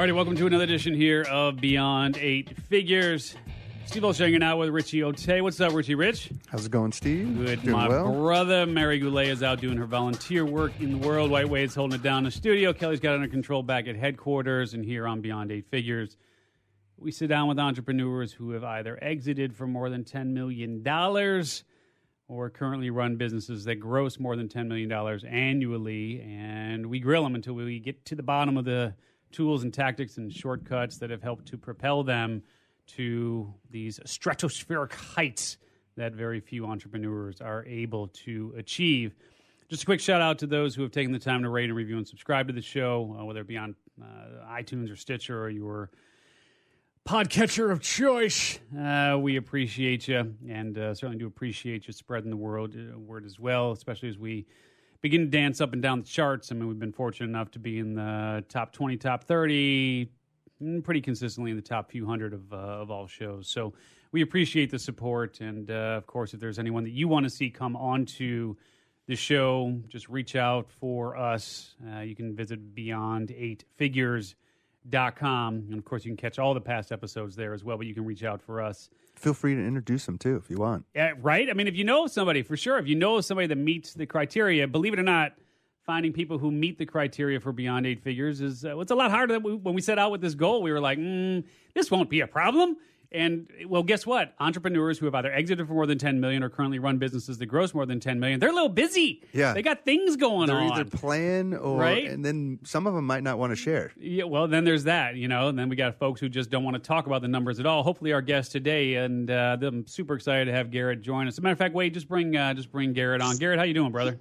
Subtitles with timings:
[0.00, 3.34] righty, welcome to another edition here of Beyond Eight Figures.
[3.84, 5.22] Steve Olsher hanging out with Richie Ote.
[5.42, 6.30] What's up, Richie Rich?
[6.46, 7.36] How's it going, Steve?
[7.36, 7.62] Good.
[7.62, 8.10] Doing My well.
[8.10, 11.30] brother, Mary Goulet, is out doing her volunteer work in the world.
[11.30, 12.72] White Wade's holding it down in the studio.
[12.72, 16.16] Kelly's got it under control back at headquarters and here on Beyond Eight Figures.
[16.96, 20.82] We sit down with entrepreneurs who have either exited for more than $10 million
[22.26, 24.90] or currently run businesses that gross more than $10 million
[25.26, 26.22] annually.
[26.22, 28.94] And we grill them until we get to the bottom of the
[29.32, 32.42] tools and tactics and shortcuts that have helped to propel them
[32.86, 35.58] to these stratospheric heights
[35.96, 39.14] that very few entrepreneurs are able to achieve.
[39.68, 41.76] Just a quick shout out to those who have taken the time to rate and
[41.76, 45.40] review and subscribe to the show, uh, whether it be on uh, iTunes or Stitcher
[45.40, 45.90] or your
[47.06, 48.58] podcatcher of choice.
[48.76, 53.24] Uh, we appreciate you, and uh, certainly do appreciate you spreading the word, uh, word
[53.24, 54.46] as well, especially as we
[55.00, 56.50] begin to dance up and down the charts.
[56.50, 60.10] I mean, we've been fortunate enough to be in the top 20, top 30,
[60.62, 63.48] mm, pretty consistently in the top few hundred of, uh, of all shows.
[63.48, 63.72] So
[64.12, 65.40] we appreciate the support.
[65.40, 68.56] And uh, of course, if there's anyone that you want to see come onto
[69.06, 71.74] the show, just reach out for us.
[71.92, 74.34] Uh, you can visit Beyond Eight Figures.
[74.88, 75.56] Dot com.
[75.68, 77.92] And of course, you can catch all the past episodes there as well, but you
[77.92, 78.88] can reach out for us.
[79.20, 80.86] Feel free to introduce them too if you want.
[80.94, 81.50] Yeah, right?
[81.50, 84.06] I mean, if you know somebody, for sure, if you know somebody that meets the
[84.06, 85.32] criteria, believe it or not,
[85.84, 89.10] finding people who meet the criteria for Beyond Eight Figures is uh, it's a lot
[89.10, 90.62] harder than we, when we set out with this goal.
[90.62, 92.78] We were like, mm, this won't be a problem.
[93.12, 94.34] And well, guess what?
[94.38, 97.46] Entrepreneurs who have either exited for more than 10 million or currently run businesses that
[97.46, 99.22] gross more than 10 million, they're a little busy.
[99.32, 99.52] Yeah.
[99.52, 100.70] They got things going They're on.
[100.72, 102.06] either plan or, Right?
[102.08, 103.90] and then some of them might not want to share.
[103.98, 106.62] Yeah, well, then there's that, you know, and then we got folks who just don't
[106.62, 107.82] want to talk about the numbers at all.
[107.82, 111.34] Hopefully, our guest today, and uh, I'm super excited to have Garrett join us.
[111.34, 113.36] As a matter of fact, wait, just bring uh, just bring Garrett on.
[113.38, 114.20] Garrett, how you doing, brother?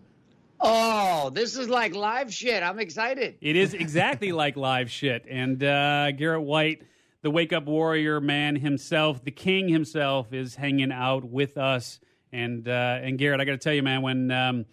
[0.61, 2.63] Oh, this is like live shit.
[2.63, 3.35] I'm excited.
[3.39, 5.25] It is exactly like live shit.
[5.29, 6.81] And uh, Garrett White,
[7.21, 11.99] the wake up warrior man himself, the king himself, is hanging out with us.
[12.31, 14.65] And uh, and Garrett, I got to tell you, man, when um,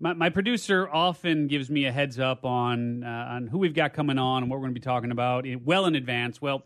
[0.00, 3.92] my, my producer often gives me a heads up on uh, on who we've got
[3.92, 6.40] coming on and what we're going to be talking about well in advance.
[6.40, 6.62] Well.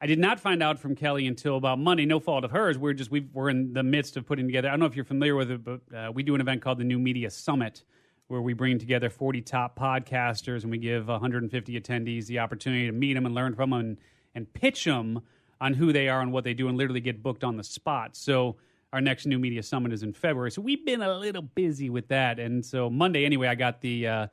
[0.00, 2.04] I did not find out from Kelly until about Monday.
[2.04, 2.76] No fault of hers.
[2.76, 4.68] We're just we we're in the midst of putting together.
[4.68, 6.76] I don't know if you're familiar with it, but uh, we do an event called
[6.76, 7.84] the New Media Summit,
[8.26, 12.92] where we bring together 40 top podcasters and we give 150 attendees the opportunity to
[12.92, 13.98] meet them and learn from them and,
[14.34, 15.20] and pitch them
[15.60, 18.16] on who they are and what they do and literally get booked on the spot.
[18.16, 18.56] So
[18.92, 20.50] our next New Media Summit is in February.
[20.50, 22.38] So we've been a little busy with that.
[22.38, 24.06] And so Monday, anyway, I got the.
[24.06, 24.26] Uh,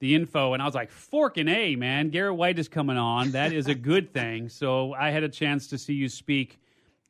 [0.00, 2.10] the info, and I was like, "Forking A, man!
[2.10, 3.30] Garrett White is coming on.
[3.30, 6.58] That is a good thing." So I had a chance to see you speak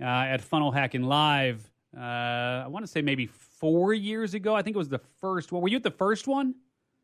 [0.01, 1.69] uh, at Funnel Hacking Live.
[1.97, 4.55] Uh, I want to say maybe four years ago.
[4.55, 5.63] I think it was the first one.
[5.63, 6.55] Were you at the first one?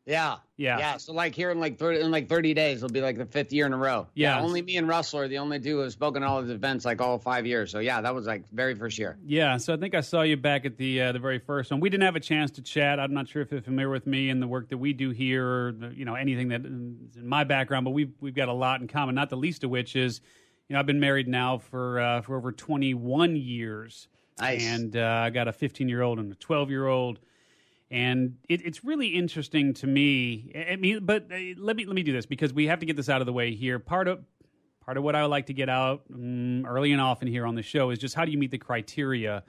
[0.05, 0.37] Yeah.
[0.57, 0.79] Yeah.
[0.79, 0.97] Yeah.
[0.97, 3.53] So like here in like 30, in like 30 days, it'll be like the fifth
[3.53, 4.07] year in a row.
[4.15, 4.41] Yeah.
[4.41, 6.85] only me and Russell are the only two who have spoken at all these events
[6.85, 7.71] like all five years.
[7.71, 9.17] So yeah, that was like very first year.
[9.23, 11.79] Yeah, so I think I saw you back at the uh, the very first one.
[11.79, 12.99] We didn't have a chance to chat.
[12.99, 15.45] I'm not sure if you're familiar with me and the work that we do here,
[15.47, 16.67] or the, you know anything that is
[17.17, 17.85] in my background.
[17.85, 19.13] But we've we've got a lot in common.
[19.15, 20.21] Not the least of which is,
[20.67, 24.07] you know, I've been married now for uh, for over 21 years,
[24.39, 24.65] Nice.
[24.65, 27.19] and uh, I got a 15 year old and a 12 year old.
[27.91, 30.53] And it, it's really interesting to me.
[30.71, 32.95] I mean, but uh, let me let me do this because we have to get
[32.95, 33.79] this out of the way here.
[33.79, 34.23] Part of
[34.79, 37.55] part of what I would like to get out mm, early and often here on
[37.55, 39.43] the show is just how do you meet the criteria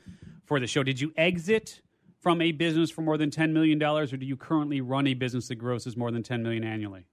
[0.44, 0.82] for the show?
[0.82, 1.82] Did you exit
[2.20, 5.14] from a business for more than ten million dollars, or do you currently run a
[5.14, 7.06] business that grosses more than ten million annually?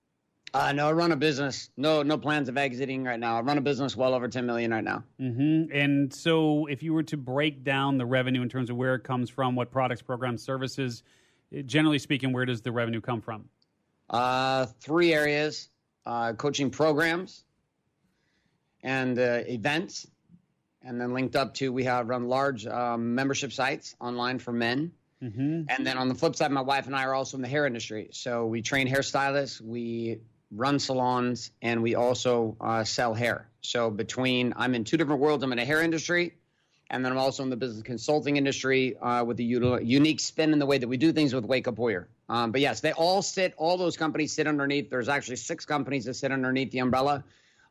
[0.54, 1.70] Uh, no, I run a business.
[1.78, 3.38] No, no plans of exiting right now.
[3.38, 5.04] I run a business well over 10 million right now.
[5.20, 8.96] hmm And so, if you were to break down the revenue in terms of where
[8.96, 11.04] it comes from, what products, programs, services,
[11.66, 13.46] generally speaking, where does the revenue come from?
[14.10, 15.70] Uh, three areas:
[16.06, 17.44] uh, coaching programs
[18.82, 20.08] and uh, events,
[20.82, 24.92] and then linked up to we have run large um, membership sites online for men.
[25.22, 25.64] Mm-hmm.
[25.68, 27.66] And then on the flip side, my wife and I are also in the hair
[27.66, 28.10] industry.
[28.14, 33.50] So we train hairstylists, we run salons, and we also uh, sell hair.
[33.62, 35.44] So between, I'm in two different worlds.
[35.44, 36.36] I'm in the hair industry,
[36.90, 40.60] and then I'm also in the business consulting industry uh, with a unique spin in
[40.60, 42.10] the way that we do things with Wake Up Warrior.
[42.30, 44.90] Um, but yes, they all sit, all those companies sit underneath.
[44.90, 47.24] There's actually six companies that sit underneath the umbrella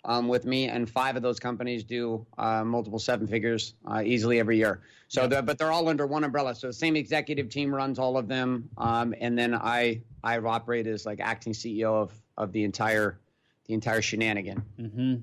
[0.05, 4.39] um, with me, and five of those companies do uh, multiple seven figures uh, easily
[4.39, 4.81] every year.
[5.09, 6.55] So, they're, but they're all under one umbrella.
[6.55, 10.87] So, the same executive team runs all of them, um, and then I I operate
[10.87, 13.19] as like acting CEO of of the entire
[13.67, 14.63] the entire shenanigan.
[14.81, 15.15] Mm-hmm.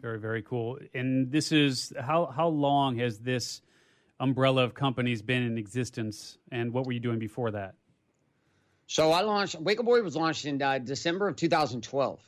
[0.00, 0.78] Very, very cool.
[0.94, 3.62] And this is how how long has this
[4.18, 7.74] umbrella of companies been in existence, and what were you doing before that?
[8.86, 12.20] So I launched Wake Up Boy was launched in uh, December of 2012.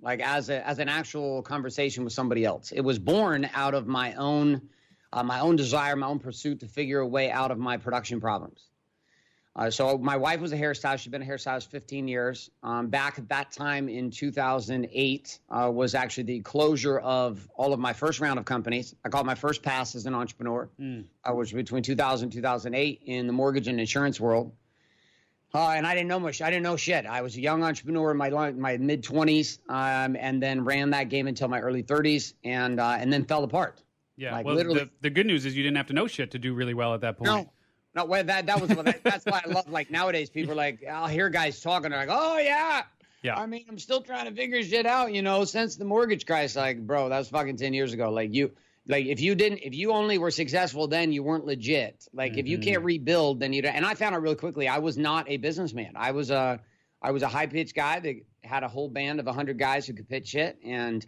[0.00, 2.72] like as a as an actual conversation with somebody else.
[2.72, 4.62] It was born out of my own
[5.12, 8.20] uh, my own desire, my own pursuit to figure a way out of my production
[8.20, 8.60] problems.
[9.56, 11.00] Uh, so my wife was a hairstylist.
[11.00, 12.50] She'd been a hairstylist 15 years.
[12.62, 17.78] Um, back at that time in 2008 uh, was actually the closure of all of
[17.78, 18.96] my first round of companies.
[19.04, 20.68] I called my first pass as an entrepreneur.
[20.80, 21.04] Mm.
[21.24, 24.52] I was between 2000 and 2008 in the mortgage and insurance world.
[25.54, 26.42] Uh, and I didn't know much.
[26.42, 27.06] I didn't know shit.
[27.06, 31.10] I was a young entrepreneur in my my mid 20s, um, and then ran that
[31.10, 33.80] game until my early 30s, and uh, and then fell apart.
[34.16, 34.32] Yeah.
[34.32, 36.40] Like, well, literally, the, the, good news is you didn't have to know shit to
[36.40, 37.30] do really well at that point.
[37.30, 37.52] No,
[37.94, 40.84] no, well, that that was that, that's why I love like nowadays people are like
[40.84, 42.82] I'll hear guys talking they're like oh yeah
[43.22, 46.26] yeah I mean I'm still trying to figure shit out you know since the mortgage
[46.26, 48.52] crisis like bro that was fucking ten years ago like you
[48.86, 52.40] like if you didn't if you only were successful then you weren't legit like mm-hmm.
[52.40, 52.86] if you can't mm-hmm.
[52.86, 53.74] rebuild then you don't.
[53.74, 56.60] and I found out really quickly I was not a businessman I was a
[57.00, 59.92] I was a high pitched guy that had a whole band of hundred guys who
[59.92, 61.06] could pitch shit and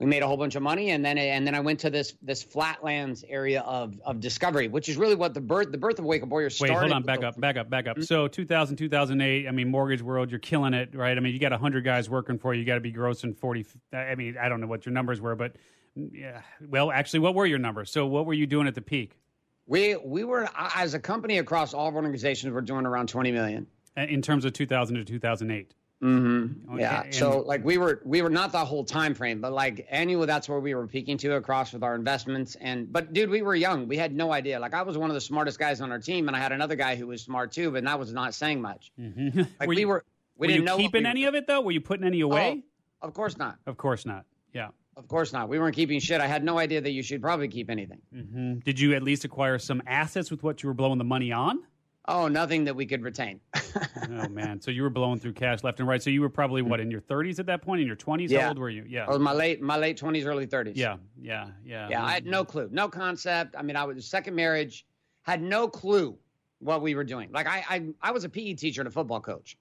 [0.00, 2.14] we made a whole bunch of money and then and then I went to this
[2.22, 6.06] this flatlands area of of discovery which is really what the birth the birth of
[6.06, 6.74] Wake Up Warriors started.
[6.74, 7.96] Wait, hold on, back up, back up, back up.
[7.96, 8.04] Mm-hmm.
[8.04, 11.16] So 2000 2008, I mean mortgage world, you're killing it, right?
[11.16, 13.66] I mean you got 100 guys working for you, you got to be grossing 40
[13.92, 15.56] I mean I don't know what your numbers were, but
[15.94, 16.40] yeah.
[16.66, 17.90] Well, actually what were your numbers?
[17.90, 19.18] So what were you doing at the peak?
[19.66, 23.66] We we were as a company across all of organizations we're doing around 20 million.
[23.96, 25.74] In terms of 2000 to 2008.
[26.02, 26.78] Mm-hmm.
[26.78, 27.02] Yeah.
[27.02, 30.26] And, so like we were we were not the whole time frame, but like annually
[30.26, 32.56] that's where we were peaking to across with our investments.
[32.60, 33.86] And but dude, we were young.
[33.86, 34.58] We had no idea.
[34.58, 36.76] Like I was one of the smartest guys on our team, and I had another
[36.76, 38.92] guy who was smart too, but that was not saying much.
[38.98, 39.42] Mm-hmm.
[39.60, 40.04] Like were we you, were
[40.38, 41.60] we were didn't you know keeping we any of it though?
[41.60, 42.62] Were you putting any away?
[43.02, 43.58] Oh, of course not.
[43.66, 44.24] Of course not.
[44.54, 44.68] Yeah.
[44.96, 45.48] Of course not.
[45.48, 46.20] We weren't keeping shit.
[46.20, 48.00] I had no idea that you should probably keep anything.
[48.14, 48.58] Mm-hmm.
[48.60, 51.60] Did you at least acquire some assets with what you were blowing the money on?
[52.06, 53.40] Oh, nothing that we could retain.
[53.54, 56.02] oh man, so you were blowing through cash left and right.
[56.02, 57.80] So you were probably what in your 30s at that point?
[57.80, 58.30] In your 20s?
[58.30, 58.42] Yeah.
[58.42, 58.84] How old were you?
[58.88, 59.06] Yeah.
[59.06, 60.72] Was my late my late 20s, early 30s.
[60.76, 61.88] Yeah, yeah, yeah.
[61.90, 63.54] Yeah, I had no clue, no concept.
[63.56, 64.86] I mean, I was second marriage,
[65.22, 66.18] had no clue
[66.58, 67.30] what we were doing.
[67.32, 69.58] Like I I, I was a PE teacher and a football coach,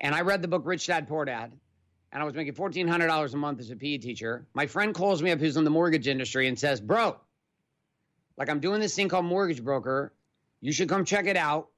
[0.00, 1.52] and I read the book Rich Dad Poor Dad,
[2.10, 4.46] and I was making fourteen hundred dollars a month as a PE teacher.
[4.54, 7.16] My friend calls me up, who's in the mortgage industry, and says, "Bro,
[8.38, 10.14] like I'm doing this thing called Mortgage Broker.
[10.60, 11.68] You should come check it out."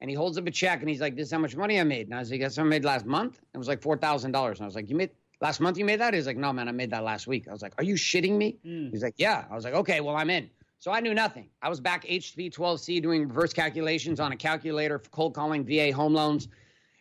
[0.00, 1.84] And he holds up a check and he's like, "This is how much money I
[1.84, 3.96] made." And I was like, "That's what I made last month." It was like four
[3.96, 4.58] thousand dollars.
[4.58, 5.10] And I was like, "You made
[5.40, 5.78] last month?
[5.78, 7.74] You made that?" He's like, "No, man, I made that last week." I was like,
[7.78, 8.90] "Are you shitting me?" Mm.
[8.90, 11.48] He's like, "Yeah." I was like, "Okay, well, I'm in." So I knew nothing.
[11.62, 15.90] I was back HP 12C doing reverse calculations on a calculator for cold calling VA
[15.90, 16.48] home loans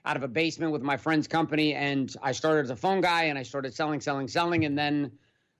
[0.05, 1.73] out of a basement with my friend's company.
[1.73, 4.65] And I started as a phone guy and I started selling, selling, selling.
[4.65, 5.11] And then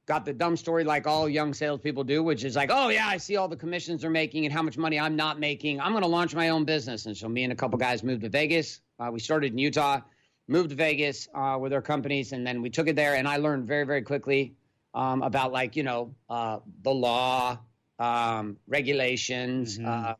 [0.05, 3.17] got the dumb story like all young salespeople do, which is like, oh yeah, I
[3.17, 5.81] see all the commissions they're making and how much money I'm not making.
[5.81, 7.05] I'm going to launch my own business.
[7.05, 8.81] And so me and a couple guys moved to Vegas.
[8.99, 10.01] Uh, we started in Utah,
[10.47, 13.15] moved to Vegas uh, with our companies, and then we took it there.
[13.15, 14.55] And I learned very, very quickly
[14.93, 17.59] um, about like you know uh, the law,
[17.99, 19.87] um, regulations, mm-hmm.
[19.87, 20.13] Uh,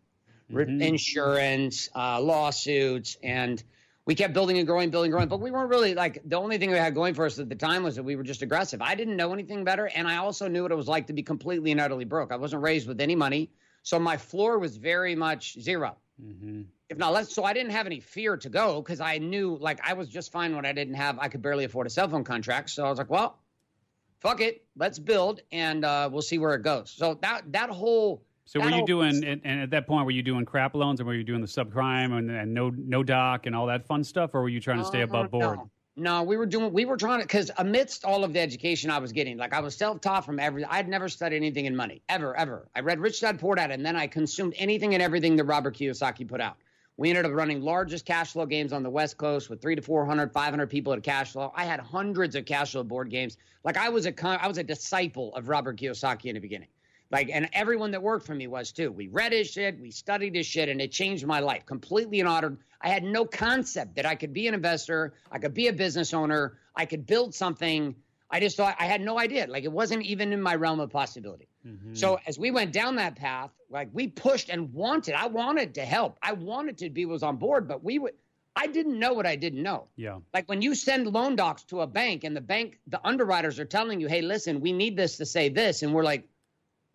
[0.52, 0.82] mm-hmm.
[0.82, 3.64] insurance, uh, lawsuits, and
[4.06, 6.70] we kept building and growing, building, growing, but we weren't really like the only thing
[6.70, 8.82] we had going for us at the time was that we were just aggressive.
[8.82, 11.24] I didn't know anything better, and I also knew what it was like to be
[11.24, 12.32] completely and utterly broke.
[12.32, 13.50] I wasn't raised with any money,
[13.82, 16.62] so my floor was very much 0 mm-hmm.
[16.88, 19.80] If not less, so I didn't have any fear to go because I knew like
[19.84, 21.18] I was just fine when I didn't have.
[21.18, 23.40] I could barely afford a cell phone contract, so I was like, well,
[24.20, 26.92] fuck it, let's build, and uh, we'll see where it goes.
[26.92, 30.22] So that that whole so were you doing, and, and, at that point, were you
[30.22, 33.56] doing crap loans, and were you doing the subprime and, and no no doc and
[33.56, 35.58] all that fun stuff, or were you trying to stay uh, above board?
[35.58, 35.70] No.
[35.98, 38.98] No, we were doing, we were trying to, because amidst all of the education I
[39.00, 42.02] was getting, like I was self taught from every, I'd never studied anything in money,
[42.10, 42.68] ever, ever.
[42.76, 45.78] I read Rich Dad Poor Dad, and then I consumed anything and everything that Robert
[45.78, 46.58] Kiyosaki put out.
[46.98, 49.82] We ended up running largest cash flow games on the West Coast with three to
[49.82, 51.54] 400, 500 people at cash flow.
[51.56, 53.38] I had hundreds of cash flow board games.
[53.64, 56.68] Like I was a, I was a disciple of Robert Kiyosaki in the beginning.
[57.16, 58.92] Like, and everyone that worked for me was too.
[58.92, 62.28] We read his shit, we studied his shit, and it changed my life completely and
[62.28, 62.58] utterly.
[62.82, 66.14] I had no concept that I could be an investor, I could be a business
[66.14, 67.96] owner, I could build something.
[68.30, 69.48] I just thought I had no idea.
[69.48, 71.48] Like, it wasn't even in my realm of possibility.
[71.66, 71.94] Mm-hmm.
[71.94, 75.86] So, as we went down that path, like we pushed and wanted, I wanted to
[75.86, 76.18] help.
[76.22, 78.12] I wanted to be was on board, but we would.
[78.58, 79.88] I didn't know what I didn't know.
[79.96, 80.20] Yeah.
[80.34, 83.66] Like when you send loan docs to a bank and the bank, the underwriters are
[83.66, 85.82] telling you, hey, listen, we need this to say this.
[85.82, 86.28] And we're like,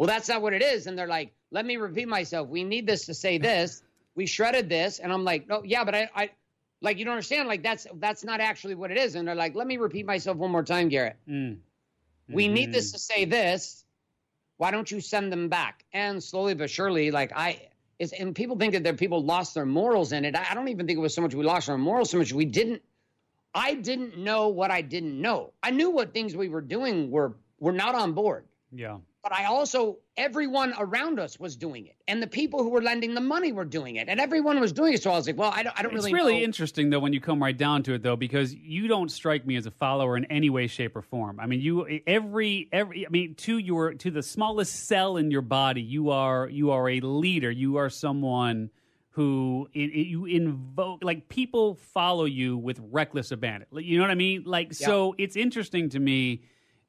[0.01, 0.87] well, that's not what it is.
[0.87, 2.49] And they're like, let me repeat myself.
[2.49, 3.83] We need this to say this.
[4.15, 4.99] We shredded this.
[4.99, 6.31] And I'm like, no, yeah, but I, I
[6.81, 7.49] like, you don't understand.
[7.49, 9.15] Like, that's, that's not actually what it is.
[9.15, 11.19] And they're like, let me repeat myself one more time, Garrett.
[11.29, 11.59] Mm.
[12.31, 12.55] We mm-hmm.
[12.55, 12.95] need this mm-hmm.
[12.95, 13.85] to say this.
[14.57, 15.85] Why don't you send them back?
[15.93, 19.67] And slowly but surely, like I, is, and people think that there people lost their
[19.67, 20.35] morals in it.
[20.35, 22.47] I don't even think it was so much we lost our morals, so much we
[22.47, 22.81] didn't
[23.55, 25.53] I didn't know what I didn't know.
[25.63, 28.47] I knew what things we were doing were were not on board.
[28.73, 28.97] Yeah.
[29.23, 33.13] But I also everyone around us was doing it, and the people who were lending
[33.15, 35.03] the money were doing it, and everyone was doing it.
[35.03, 36.15] So I was like, well, I don't, I don't It's really.
[36.15, 36.45] really know.
[36.45, 39.57] interesting though when you come right down to it though because you don't strike me
[39.57, 41.39] as a follower in any way shape or form.
[41.39, 45.43] I mean you every every I mean to your to the smallest cell in your
[45.43, 47.51] body you are you are a leader.
[47.51, 48.71] You are someone
[49.11, 53.67] who i- i- you invoke like people follow you with reckless abandon.
[53.73, 54.45] You know what I mean?
[54.47, 56.43] Like so it's interesting to me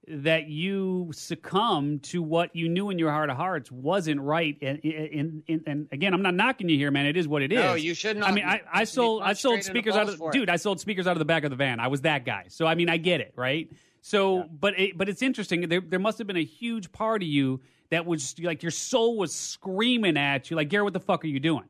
[0.08, 4.84] that you succumb to what you knew in your heart of hearts wasn't right and,
[4.84, 7.06] and, and, and again i'm not knocking you here man.
[7.06, 7.60] It is what it is.
[7.60, 8.30] No, you should not.
[8.30, 11.12] i mean i, I sold i sold speakers out of dude i sold speakers out
[11.12, 11.80] of the back of the van.
[11.80, 12.46] I was that guy.
[12.50, 13.72] So i mean i get it right?
[14.02, 15.68] So but it, but it's interesting.
[15.70, 19.18] There, there must have been a huge part of you that was like your soul
[19.18, 21.66] was screaming at you like Garrett what the fuck are you doing?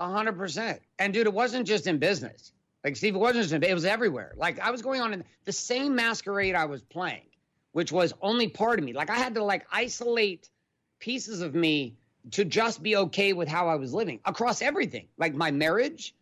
[0.00, 0.80] A hundred percent.
[0.98, 2.52] And dude, it wasn't just in business.
[2.84, 4.32] Like Steve, it wasn't just in, it was everywhere.
[4.36, 7.27] Like I was going on in the same masquerade I was playing,
[7.78, 8.92] which was only part of me.
[8.92, 10.50] Like I had to like isolate
[10.98, 11.94] pieces of me
[12.32, 15.06] to just be okay with how I was living across everything.
[15.16, 16.12] Like my marriage,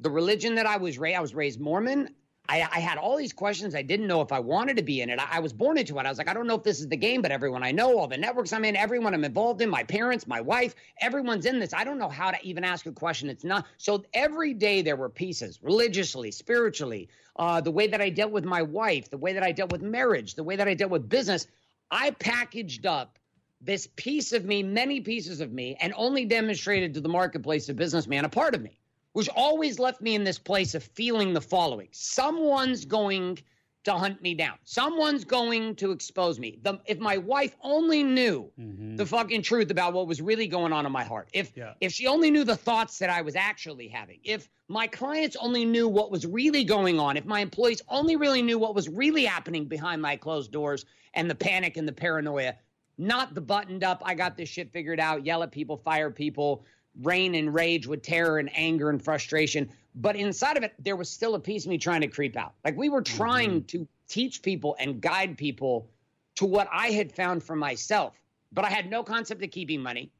[0.00, 2.14] the religion that I was raised, I was raised Mormon.
[2.48, 3.74] I, I had all these questions.
[3.74, 5.18] I didn't know if I wanted to be in it.
[5.18, 6.06] I, I was born into it.
[6.06, 7.98] I was like, I don't know if this is the game, but everyone I know,
[7.98, 11.60] all the networks I'm in, everyone I'm involved in, my parents, my wife, everyone's in
[11.60, 11.72] this.
[11.72, 13.30] I don't know how to even ask a question.
[13.30, 13.66] It's not.
[13.78, 18.44] So every day there were pieces, religiously, spiritually, uh, the way that I dealt with
[18.44, 21.08] my wife, the way that I dealt with marriage, the way that I dealt with
[21.08, 21.46] business.
[21.90, 23.18] I packaged up
[23.60, 27.74] this piece of me, many pieces of me, and only demonstrated to the marketplace, a
[27.74, 28.81] businessman, a part of me
[29.12, 31.88] which always left me in this place of feeling the following.
[31.92, 33.38] Someone's going
[33.84, 34.54] to hunt me down.
[34.64, 36.58] Someone's going to expose me.
[36.62, 38.96] The, if my wife only knew mm-hmm.
[38.96, 41.74] the fucking truth about what was really going on in my heart if Yeah.
[41.80, 45.64] if she only knew the thoughts that i was actually having if my clients only
[45.64, 49.24] knew what was really going on if my employees only really knew what was really
[49.24, 52.54] happening behind my closed doors and the panic and the paranoia
[52.98, 56.64] not the buttoned up i got this shit figured out yell at people fire people
[57.00, 59.70] reign and rage with terror and anger and frustration.
[59.94, 62.54] But inside of it, there was still a piece of me trying to creep out.
[62.64, 65.88] Like we were trying to teach people and guide people
[66.36, 68.14] to what I had found for myself.
[68.52, 70.10] But I had no concept of keeping money.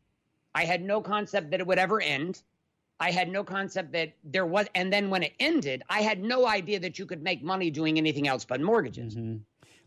[0.54, 2.42] I had no concept that it would ever end.
[3.00, 6.46] I had no concept that there was, and then when it ended, I had no
[6.46, 9.16] idea that you could make money doing anything else but mortgages.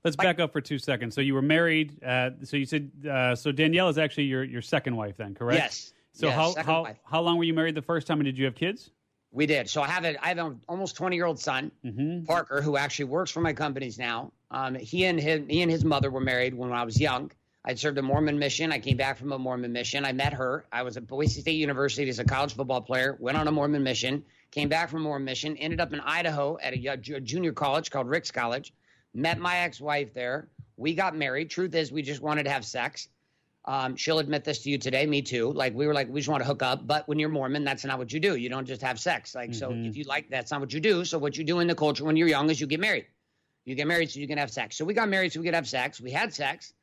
[0.03, 3.35] let's back up for two seconds so you were married uh, so you said uh,
[3.35, 5.93] so danielle is actually your, your second wife then correct Yes.
[6.15, 6.97] So Yes, how how wife.
[7.03, 8.89] how long were you married the first time and did you have kids
[9.31, 9.69] We did.
[9.69, 11.71] So I have a I have an almost 20 year old son,
[12.25, 14.31] Parker, who actually works for my companies now.
[14.49, 17.31] Um, he and his he and his mother were married when I was young.
[17.67, 18.71] I served a Mormon mission.
[18.71, 20.05] I came back from a Mormon mission.
[20.05, 20.65] I met her.
[20.71, 23.17] I was at Boise State University as a college football player.
[23.19, 24.23] Went on a Mormon mission.
[24.51, 25.57] Came back from a Mormon mission.
[25.57, 28.71] Ended up in Idaho at a, ju- junior college called Ricks College.
[29.15, 30.47] Met my ex-wife there.
[30.77, 31.49] We got married.
[31.49, 33.07] Truth is, we just wanted to have sex.
[33.67, 35.05] Um, she'll admit this to you today.
[35.07, 35.51] Me too.
[35.51, 36.85] Like we were like, we just want to hook up.
[36.85, 38.35] But when you're Mormon, that's not what you do.
[38.35, 39.33] You don't just have sex.
[39.33, 41.03] Like so, if you like, that's not what you do.
[41.03, 43.07] So what you do in the culture when you're young is you get married.
[43.65, 44.77] You get married so you can have sex.
[44.77, 45.99] So we got married so we could have sex.
[45.99, 46.73] We had sex,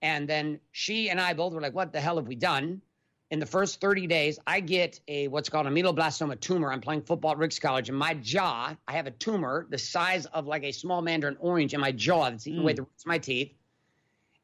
[0.00, 2.80] and then she and I both were like, "What the hell have we done?"
[3.30, 6.72] In the first 30 days, I get a what's called a ameloblastoma tumor.
[6.72, 10.24] I'm playing football at Ricks College, and my jaw, I have a tumor the size
[10.26, 13.06] of like a small mandarin orange in my jaw that's eating away the roots of
[13.06, 13.52] my teeth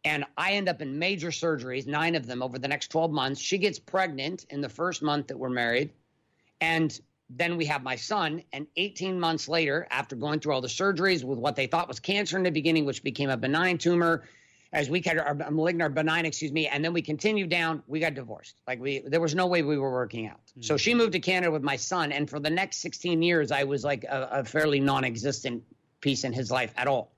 [0.04, 3.40] and I end up in major surgeries, nine of them over the next 12 months.
[3.40, 5.90] She gets pregnant in the first month that we're married.
[6.60, 6.98] And
[7.30, 8.42] then we have my son.
[8.52, 12.00] And 18 months later, after going through all the surgeries with what they thought was
[12.00, 14.24] cancer in the beginning, which became a benign tumor,
[14.72, 18.00] as we of, a malignant or benign, excuse me, and then we continued down, we
[18.00, 18.60] got divorced.
[18.66, 20.40] Like we, there was no way we were working out.
[20.50, 20.62] Mm-hmm.
[20.62, 22.12] So she moved to Canada with my son.
[22.12, 25.64] And for the next 16 years, I was like a, a fairly non existent
[26.00, 27.12] piece in his life at all.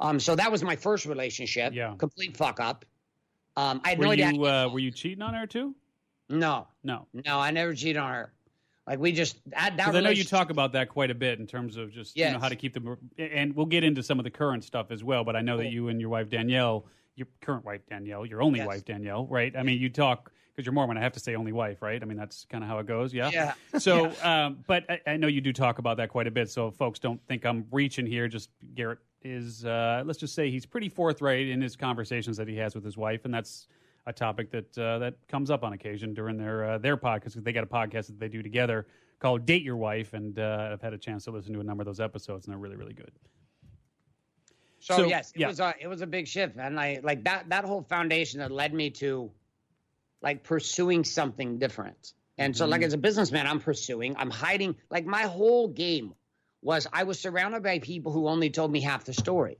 [0.00, 1.72] Um, so that was my first relationship.
[1.74, 1.94] Yeah.
[1.98, 2.84] Complete fuck up.
[3.56, 4.32] Um, I had were no idea.
[4.32, 5.74] you uh, were you cheating on her too
[6.30, 8.32] no, no no, I never cheated on her.
[8.86, 11.46] Like we just that, that I know you talk about that quite a bit in
[11.46, 14.24] terms of just you know how to keep them, and we'll get into some of
[14.24, 15.24] the current stuff as well.
[15.24, 18.60] But I know that you and your wife Danielle, your current wife Danielle, your only
[18.60, 18.68] Yes.
[18.68, 19.54] wife Danielle, right?
[19.56, 20.96] I mean, you talk because you're Mormon.
[20.96, 22.02] I have to say only wife, right?
[22.02, 23.12] I mean, that's kind of how it goes.
[23.12, 23.30] Yeah.
[23.32, 23.54] Yeah.
[23.78, 26.50] So, um, but I, I know you do talk about that quite a bit.
[26.50, 28.28] So, folks, don't think I'm reaching here.
[28.28, 32.56] Just Garrett is, uh, let's just say, he's pretty forthright in his conversations that he
[32.56, 33.68] has with his wife, and that's
[34.06, 37.22] a topic that uh, that comes up on occasion during their uh, their podcast.
[37.34, 38.86] 'cause They got a podcast that they do together
[39.18, 41.82] called "Date Your Wife," and uh, I've had a chance to listen to a number
[41.82, 43.12] of those episodes, and they're really, really good.
[44.78, 45.48] So, So, yes, it yeah.
[45.48, 48.50] was a it was a big shift, and I like that that whole foundation that
[48.50, 49.30] led me to
[50.22, 52.14] like pursuing something different.
[52.38, 52.70] And so, Mm-hmm.
[52.70, 54.74] like as a businessman, I'm pursuing, I'm hiding.
[54.88, 56.14] Like my whole game
[56.62, 59.58] was I was surrounded by people who only told me half the story.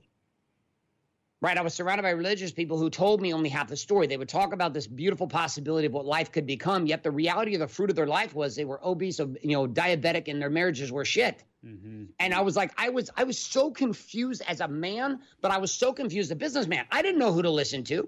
[1.41, 1.57] Right.
[1.57, 4.05] I was surrounded by religious people who told me only half the story.
[4.05, 7.55] They would talk about this beautiful possibility of what life could become, yet the reality
[7.55, 10.51] of the fruit of their life was they were obese, you know, diabetic, and their
[10.51, 11.43] marriages were shit.
[11.65, 12.03] Mm-hmm.
[12.19, 15.57] And I was like, I was, I was so confused as a man, but I
[15.57, 16.85] was so confused as a businessman.
[16.91, 18.07] I didn't know who to listen to.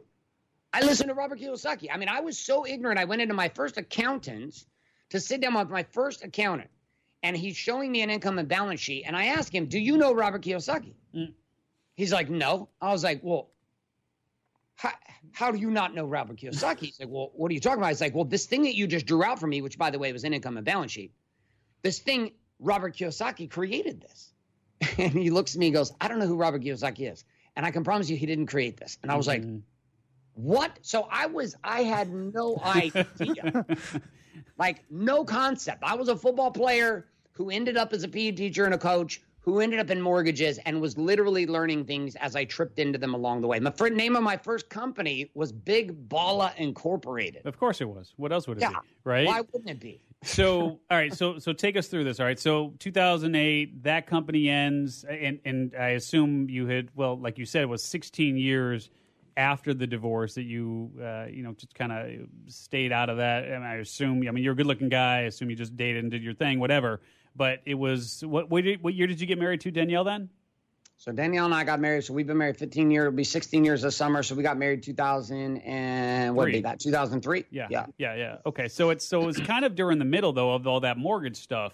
[0.72, 1.90] I listened to Robert Kiyosaki.
[1.92, 3.00] I mean, I was so ignorant.
[3.00, 4.64] I went into my first accountant
[5.10, 6.70] to sit down with my first accountant,
[7.24, 9.06] and he's showing me an income and balance sheet.
[9.08, 11.34] And I ask him, "Do you know Robert Kiyosaki?" Mm.
[11.96, 13.50] He's like, "No." I was like, "Well,
[14.76, 14.92] how,
[15.32, 17.90] how do you not know Robert Kiyosaki?" He's like, "Well, what are you talking about?"
[17.90, 19.98] He's like, "Well, this thing that you just drew out for me, which by the
[19.98, 21.14] way was an income and balance sheet,
[21.82, 24.30] this thing Robert Kiyosaki created this."
[24.98, 27.24] And he looks at me and goes, "I don't know who Robert Kiyosaki is."
[27.56, 28.98] And I can promise you he didn't create this.
[29.02, 29.54] And I was mm-hmm.
[29.54, 29.62] like,
[30.34, 30.80] what?
[30.82, 33.66] So I was, I had no idea,
[34.58, 35.84] like no concept.
[35.84, 39.22] I was a football player who ended up as a PE teacher and a coach
[39.44, 43.14] who ended up in mortgages and was literally learning things as I tripped into them
[43.14, 43.60] along the way.
[43.60, 47.46] The name of my first company was Big Balla Incorporated.
[47.46, 48.14] Of course it was.
[48.16, 48.70] What else would it yeah.
[48.70, 48.76] be?
[49.04, 49.28] Right?
[49.28, 50.00] Why wouldn't it be?
[50.24, 51.14] so, all right.
[51.14, 52.22] So, so take us through this.
[52.22, 52.40] All right.
[52.40, 57.64] So, 2008, that company ends, and and I assume you had, well, like you said,
[57.64, 58.90] it was 16 years
[59.36, 63.46] after the divorce that you uh, you know just kind of stayed out of that
[63.46, 66.04] and i assume i mean you're a good looking guy i assume you just dated
[66.04, 67.02] and did your thing whatever
[67.36, 70.30] but it was what what, did, what year did you get married to danielle then
[70.98, 73.64] so danielle and i got married so we've been married 15 years it'll be 16
[73.66, 77.86] years this summer so we got married 2000 and what did that 2003 yeah yeah
[77.98, 80.80] yeah yeah okay so it's so it's kind of during the middle though of all
[80.80, 81.74] that mortgage stuff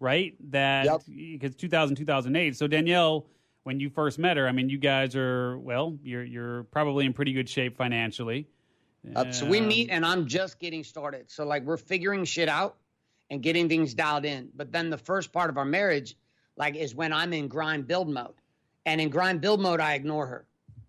[0.00, 1.58] right that because yep.
[1.58, 3.26] 2000 2008 so danielle
[3.68, 7.12] when you first met her, I mean, you guys are well, you're you're probably in
[7.12, 8.48] pretty good shape financially.
[9.14, 11.30] Uh, so we meet, and I'm just getting started.
[11.30, 12.76] So like we're figuring shit out
[13.30, 14.50] and getting things dialed in.
[14.56, 16.16] But then the first part of our marriage,
[16.56, 18.34] like, is when I'm in grind build mode,
[18.86, 20.46] and in grind build mode, I ignore her.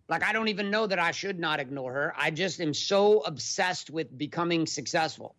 [0.10, 2.14] Like I don't even know that I should not ignore her.
[2.18, 5.36] I just am so obsessed with becoming successful.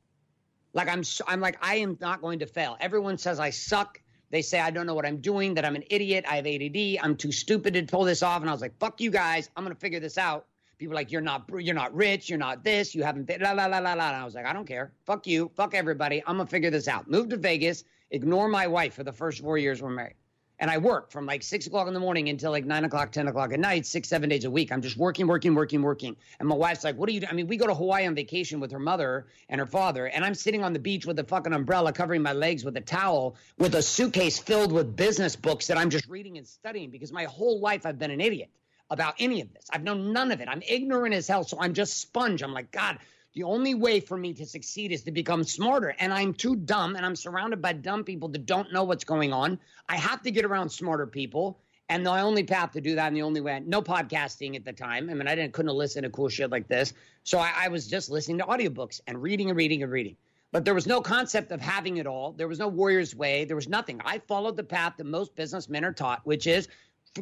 [0.73, 2.77] Like I'm, so, I'm like I am not going to fail.
[2.81, 4.01] Everyone says I suck.
[4.31, 7.05] They say I don't know what I'm doing, that I'm an idiot, I have ADD,
[7.05, 8.43] I'm too stupid to pull this off.
[8.43, 10.47] And I was like, fuck you guys, I'm gonna figure this out.
[10.81, 13.81] People like, you're not you're not rich, you're not this, you haven't la la la
[13.81, 14.09] la la.
[14.09, 14.93] And I was like, I don't care.
[15.05, 16.23] Fuck you, fuck everybody.
[16.27, 17.07] I'm gonna figure this out.
[17.07, 20.15] Move to Vegas, ignore my wife for the first four years we're married
[20.61, 23.29] and I work from like six o'clock in the morning until like nine o'clock, 10
[23.29, 24.71] o'clock at night, six, seven days a week.
[24.71, 26.17] I'm just working, working, working, working.
[26.39, 27.31] And my wife's like, What are you doing?
[27.31, 30.25] I mean, we go to Hawaii on vacation with her mother and her father, and
[30.25, 33.37] I'm sitting on the beach with a fucking umbrella covering my legs with a towel
[33.59, 37.25] with a suitcase filled with business books that I'm just reading and studying because my
[37.25, 38.51] whole life I've been an idiot
[38.91, 39.67] about any of this.
[39.73, 40.49] I've known none of it.
[40.49, 41.45] I'm ignorant as hell.
[41.45, 42.43] So I'm just sponge.
[42.43, 42.99] I'm like, God,
[43.35, 45.95] the only way for me to succeed is to become smarter.
[45.99, 49.33] And I'm too dumb and I'm surrounded by dumb people that don't know what's going
[49.33, 49.59] on.
[49.89, 51.61] I have to get around smarter people.
[51.89, 54.73] And the only path to do that, and the only way, no podcasting at the
[54.73, 55.11] time.
[55.11, 56.93] I mean, I didn't couldn't listen to cool shit like this.
[57.25, 60.17] So I, I was just listening to audiobooks and reading and reading and reading.
[60.53, 62.31] But there was no concept of having it all.
[62.33, 63.45] There was no warrior's way.
[63.45, 64.01] There was nothing.
[64.05, 66.69] I followed the path that most businessmen are taught, which is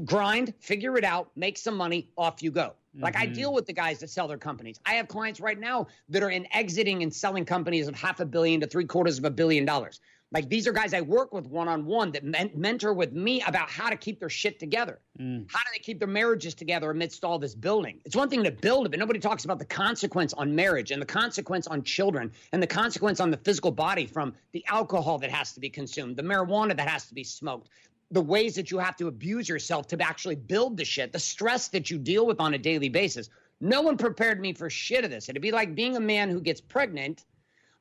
[0.05, 2.75] grind, figure it out, make some money, off you go.
[2.99, 3.23] Like mm-hmm.
[3.23, 4.81] I deal with the guys that sell their companies.
[4.85, 8.27] I have clients right now that are in exiting and selling companies of half a
[8.27, 10.01] billion to three quarters of a billion dollars.
[10.31, 13.43] Like these are guys I work with one on one that men- mentor with me
[13.47, 15.01] about how to keep their shit together.
[15.19, 15.47] Mm.
[15.51, 18.01] How do they keep their marriages together amidst all this building?
[18.05, 21.01] It's one thing to build it, but nobody talks about the consequence on marriage and
[21.01, 25.31] the consequence on children and the consequence on the physical body from the alcohol that
[25.31, 27.71] has to be consumed, the marijuana that has to be smoked,
[28.11, 31.69] the ways that you have to abuse yourself to actually build the shit, the stress
[31.69, 33.29] that you deal with on a daily basis.
[33.61, 35.29] No one prepared me for shit of this.
[35.29, 37.25] It'd be like being a man who gets pregnant,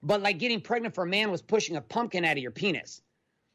[0.01, 3.01] but like getting pregnant for a man was pushing a pumpkin out of your penis.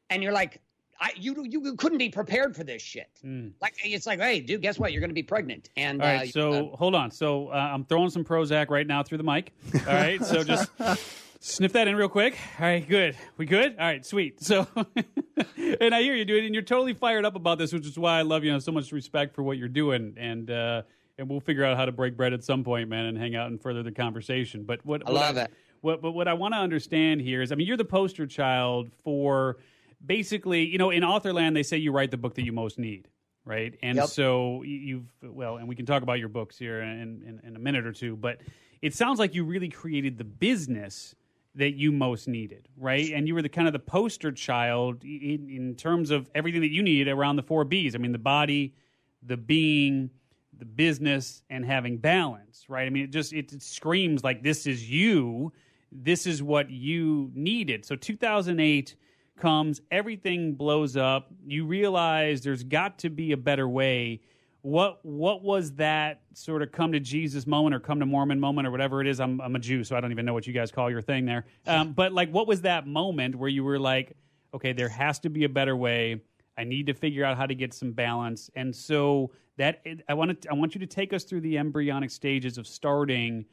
[0.09, 0.61] And you're like,
[1.01, 3.11] I, you you couldn't be prepared for this shit.
[3.25, 3.53] Mm.
[3.61, 4.93] Like it's like, hey, dude, guess what?
[4.93, 5.69] You're going to be pregnant.
[5.77, 7.11] And all right, uh, so uh, hold on.
[7.11, 9.53] So uh, I'm throwing some Prozac right now through the mic.
[9.87, 10.71] All right, so just
[11.43, 12.39] sniff that in real quick.
[12.59, 13.17] All right, good.
[13.37, 13.77] We good?
[13.79, 14.43] All right, sweet.
[14.43, 14.67] So,
[15.81, 18.19] and I hear you, dude, and you're totally fired up about this, which is why
[18.19, 18.53] I love you.
[18.53, 20.83] Know, so much respect for what you're doing, and uh,
[21.19, 23.49] and we'll figure out how to break bread at some point, man, and hang out
[23.49, 24.65] and further the conversation.
[24.65, 25.53] But what I love I, it.
[25.81, 28.93] What, but what I want to understand here is, I mean, you're the poster child
[29.03, 29.57] for
[30.05, 33.09] basically, you know, in Authorland, they say you write the book that you most need
[33.45, 33.77] right?
[33.83, 34.07] And yep.
[34.07, 37.59] so you've well, and we can talk about your books here in, in, in, a
[37.59, 38.41] minute or two, but
[38.83, 41.17] it sounds like you really created the business
[41.55, 43.13] that you most needed, right?
[43.13, 46.71] And you were the kind of the poster child in, in terms of everything that
[46.71, 47.95] you needed around the four B's.
[47.95, 48.75] I mean, the body,
[49.23, 50.11] the being,
[50.59, 52.87] the business, and having balance, right?
[52.87, 55.53] I mean, it just it, it screams like this is you.
[55.91, 57.85] This is what you needed.
[57.85, 58.97] So 2008
[59.37, 61.31] comes, everything blows up.
[61.47, 64.21] You realize there's got to be a better way.
[64.63, 68.67] What what was that sort of come to Jesus moment or come to Mormon moment
[68.67, 69.21] or whatever it is?
[69.21, 71.25] I'm I'm a Jew, so I don't even know what you guys call your thing
[71.25, 71.47] there.
[71.67, 74.17] Um, but like, what was that moment where you were like,
[74.55, 76.23] okay, there has to be a better way.
[76.57, 78.51] I need to figure out how to get some balance.
[78.55, 82.11] And so that I want to I want you to take us through the embryonic
[82.11, 83.45] stages of starting.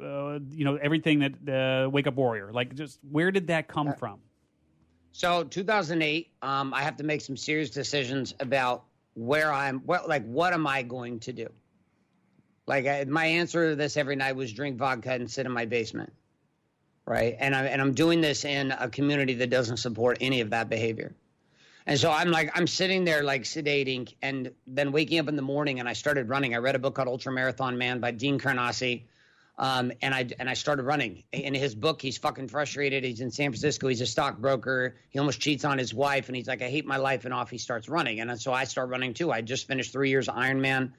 [0.00, 2.52] Uh, you know everything that the Wake Up Warrior.
[2.52, 4.20] Like, just where did that come from?
[5.12, 10.24] So 2008, um, I have to make some serious decisions about where I'm, what, like,
[10.24, 11.48] what am I going to do?
[12.66, 15.64] Like, I, my answer to this every night was drink vodka and sit in my
[15.64, 16.12] basement,
[17.04, 17.36] right?
[17.38, 20.68] And I and I'm doing this in a community that doesn't support any of that
[20.68, 21.16] behavior.
[21.86, 25.42] And so I'm like, I'm sitting there like sedating, and then waking up in the
[25.42, 26.54] morning, and I started running.
[26.54, 29.02] I read a book called Ultra Marathon Man by Dean Karnazes.
[29.60, 31.22] Um, and I and I started running.
[31.32, 33.04] In his book, he's fucking frustrated.
[33.04, 33.88] He's in San Francisco.
[33.88, 34.96] He's a stockbroker.
[35.10, 37.26] He almost cheats on his wife, and he's like, I hate my life.
[37.26, 38.20] And off he starts running.
[38.20, 39.30] And so I start running too.
[39.30, 40.92] I just finished three years of Ironman.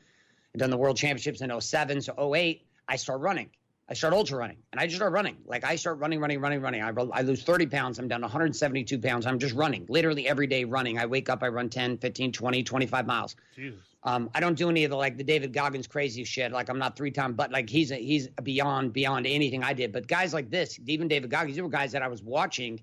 [0.54, 3.50] I've done the World Championships in 07, so 08, I start running.
[3.92, 5.36] I start ultra running, and I just start running.
[5.46, 6.82] Like I start running, running, running, running.
[6.82, 8.00] I, I lose 30 pounds.
[8.00, 9.26] I'm down 172 pounds.
[9.26, 10.98] I'm just running, literally every day running.
[10.98, 13.36] I wake up, I run 10, 15, 20, 25 miles.
[13.54, 13.82] Jesus.
[14.04, 16.54] Um, I don't do any of the like the David Goggins crazy shit.
[16.54, 19.92] Like I'm not three time, but like he's a, he's beyond beyond anything I did.
[19.92, 22.82] But guys like this, even David Goggins, these were guys that I was watching,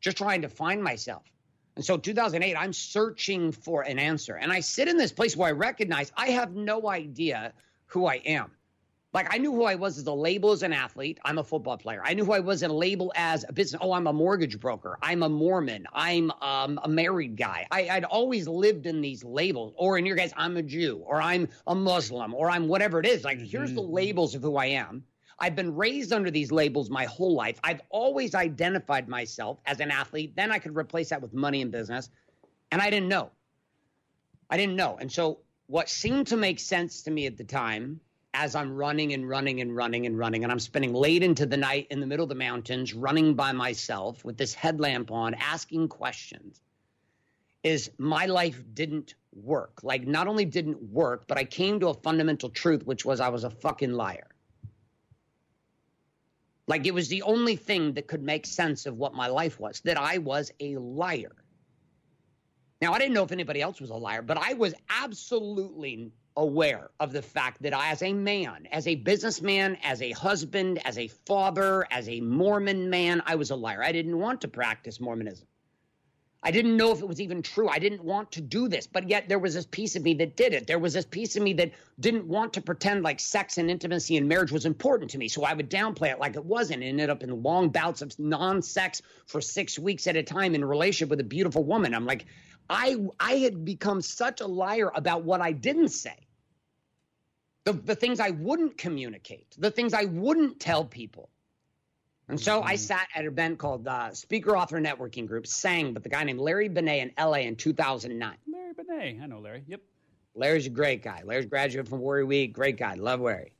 [0.00, 1.22] just trying to find myself.
[1.76, 5.50] And so 2008, I'm searching for an answer, and I sit in this place where
[5.50, 7.52] I recognize I have no idea
[7.86, 8.50] who I am.
[9.14, 11.18] Like I knew who I was as a label as an athlete.
[11.24, 12.02] I'm a football player.
[12.04, 13.80] I knew who I was in a label as a business.
[13.82, 14.98] Oh, I'm a mortgage broker.
[15.00, 15.86] I'm a Mormon.
[15.94, 17.66] I'm um, a married guy.
[17.70, 19.72] I, I'd always lived in these labels.
[19.76, 23.06] Or in your guys, I'm a Jew, or I'm a Muslim, or I'm whatever it
[23.06, 23.24] is.
[23.24, 23.46] Like mm-hmm.
[23.46, 23.94] here's the mm-hmm.
[23.94, 25.04] labels of who I am.
[25.38, 27.58] I've been raised under these labels my whole life.
[27.64, 30.34] I've always identified myself as an athlete.
[30.36, 32.10] Then I could replace that with money and business.
[32.72, 33.30] And I didn't know.
[34.50, 34.98] I didn't know.
[35.00, 38.00] And so what seemed to make sense to me at the time
[38.34, 41.56] as I'm running and running and running and running, and I'm spending late into the
[41.56, 45.88] night in the middle of the mountains, running by myself with this headlamp on, asking
[45.88, 46.60] questions,
[47.64, 49.80] is my life didn't work.
[49.82, 53.30] Like, not only didn't work, but I came to a fundamental truth, which was I
[53.30, 54.28] was a fucking liar.
[56.66, 59.80] Like, it was the only thing that could make sense of what my life was,
[59.80, 61.34] that I was a liar.
[62.80, 66.90] Now, I didn't know if anybody else was a liar, but I was absolutely aware
[67.00, 70.96] of the fact that I, as a man, as a businessman, as a husband, as
[70.96, 73.82] a father, as a Mormon man, I was a liar.
[73.82, 75.48] I didn't want to practice Mormonism.
[76.40, 77.68] I didn't know if it was even true.
[77.68, 80.36] I didn't want to do this, but yet there was this piece of me that
[80.36, 80.68] did it.
[80.68, 84.16] There was this piece of me that didn't want to pretend like sex and intimacy
[84.16, 85.26] and marriage was important to me.
[85.26, 88.16] So I would downplay it like it wasn't and ended up in long bouts of
[88.20, 91.92] non sex for six weeks at a time in a relationship with a beautiful woman.
[91.92, 92.26] I'm like,
[92.70, 96.27] I, I had become such a liar about what I didn't say
[97.68, 101.28] the, the things I wouldn't communicate, the things I wouldn't tell people.
[102.28, 102.76] And so I mm-hmm.
[102.76, 106.40] sat at an event called uh, Speaker Author Networking Group, SANG with a guy named
[106.40, 108.36] Larry Benet in LA in 2009.
[108.50, 109.64] Larry Benet, I know Larry.
[109.66, 109.82] Yep.
[110.34, 111.20] Larry's a great guy.
[111.24, 112.94] Larry's graduate from Warrior Week, great guy.
[112.94, 113.52] Love Larry.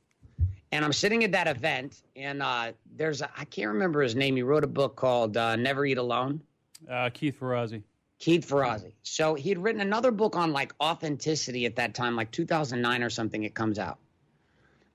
[0.71, 4.35] And I'm sitting at that event, and uh, there's I can't remember his name.
[4.35, 6.41] He wrote a book called uh, Never Eat Alone.
[6.89, 7.83] Uh, Keith Ferrazzi.
[8.19, 8.93] Keith Ferrazzi.
[9.01, 13.09] So he had written another book on like authenticity at that time, like 2009 or
[13.09, 13.43] something.
[13.43, 13.97] It comes out,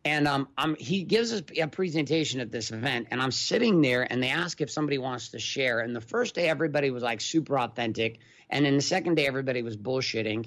[0.04, 4.06] and um, I'm, he gives us a presentation at this event, and I'm sitting there,
[4.10, 5.80] and they ask if somebody wants to share.
[5.80, 8.18] And the first day, everybody was like super authentic,
[8.50, 10.46] and then the second day, everybody was bullshitting.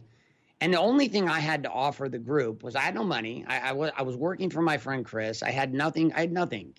[0.59, 3.45] And the only thing I had to offer the group was I had no money.
[3.47, 5.43] I, I was I was working for my friend Chris.
[5.43, 6.13] I had nothing.
[6.13, 6.73] I had nothing.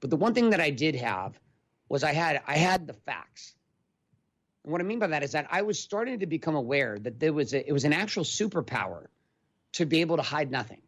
[0.00, 1.38] But the one thing that I did have
[1.88, 3.54] was I had I had the facts.
[4.64, 7.18] And what I mean by that is that I was starting to become aware that
[7.18, 9.06] there was a, it was an actual superpower
[9.72, 10.82] to be able to hide nothing.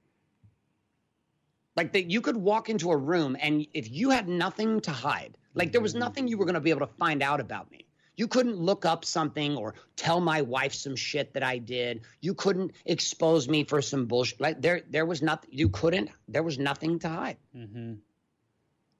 [1.75, 5.39] Like that you could walk into a room and if you had nothing to hide,
[5.55, 7.87] like there was nothing you were going to be able to find out about me.
[8.15, 12.03] You couldn't look up something or tell my wife some shit that I did.
[12.21, 14.39] You couldn't expose me for some bullshit.
[14.39, 15.49] Like there, there was nothing.
[15.51, 16.11] You couldn't.
[16.29, 17.39] There was nothing to hide.
[17.57, 17.95] Mm-hmm.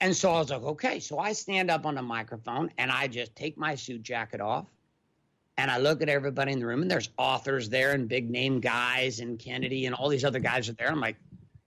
[0.03, 0.99] And so I was like, okay.
[0.99, 4.67] So I stand up on the microphone and I just take my suit jacket off
[5.57, 8.59] and I look at everybody in the room and there's authors there and big name
[8.59, 10.89] guys and Kennedy and all these other guys are there.
[10.89, 11.19] I'm like,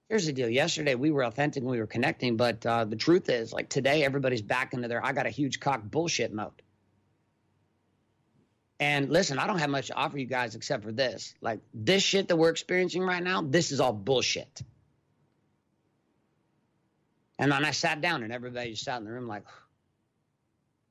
[0.09, 0.49] here's the deal.
[0.49, 4.03] Yesterday we were authentic and we were connecting, but uh, the truth is, like today,
[4.03, 6.61] everybody's back into their I got a huge cock bullshit mode.
[8.81, 11.33] And listen, I don't have much to offer you guys except for this.
[11.39, 14.61] Like this shit that we're experiencing right now, this is all bullshit.
[17.37, 19.43] And then I sat down and everybody just sat in the room like,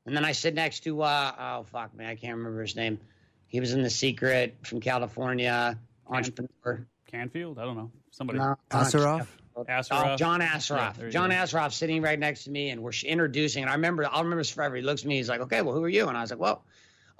[0.06, 2.98] And then I sit next to uh, oh fuck man, I can't remember his name.
[3.46, 6.86] He was in The Secret from California, entrepreneur.
[7.06, 7.58] Canfield?
[7.58, 7.90] I don't know.
[8.10, 8.40] Somebody.
[8.40, 9.26] No, Assaraf?
[9.56, 10.14] Assaraf?
[10.14, 10.96] Oh, John Yeah, Assaraf.
[10.96, 11.36] there you John go.
[11.36, 13.62] Assaraf sitting right next to me, and we're introducing.
[13.62, 14.74] And I remember, I'll remember this forever.
[14.74, 15.16] He looks at me.
[15.18, 16.64] He's like, "Okay, well, who are you?" And I was like, "Well,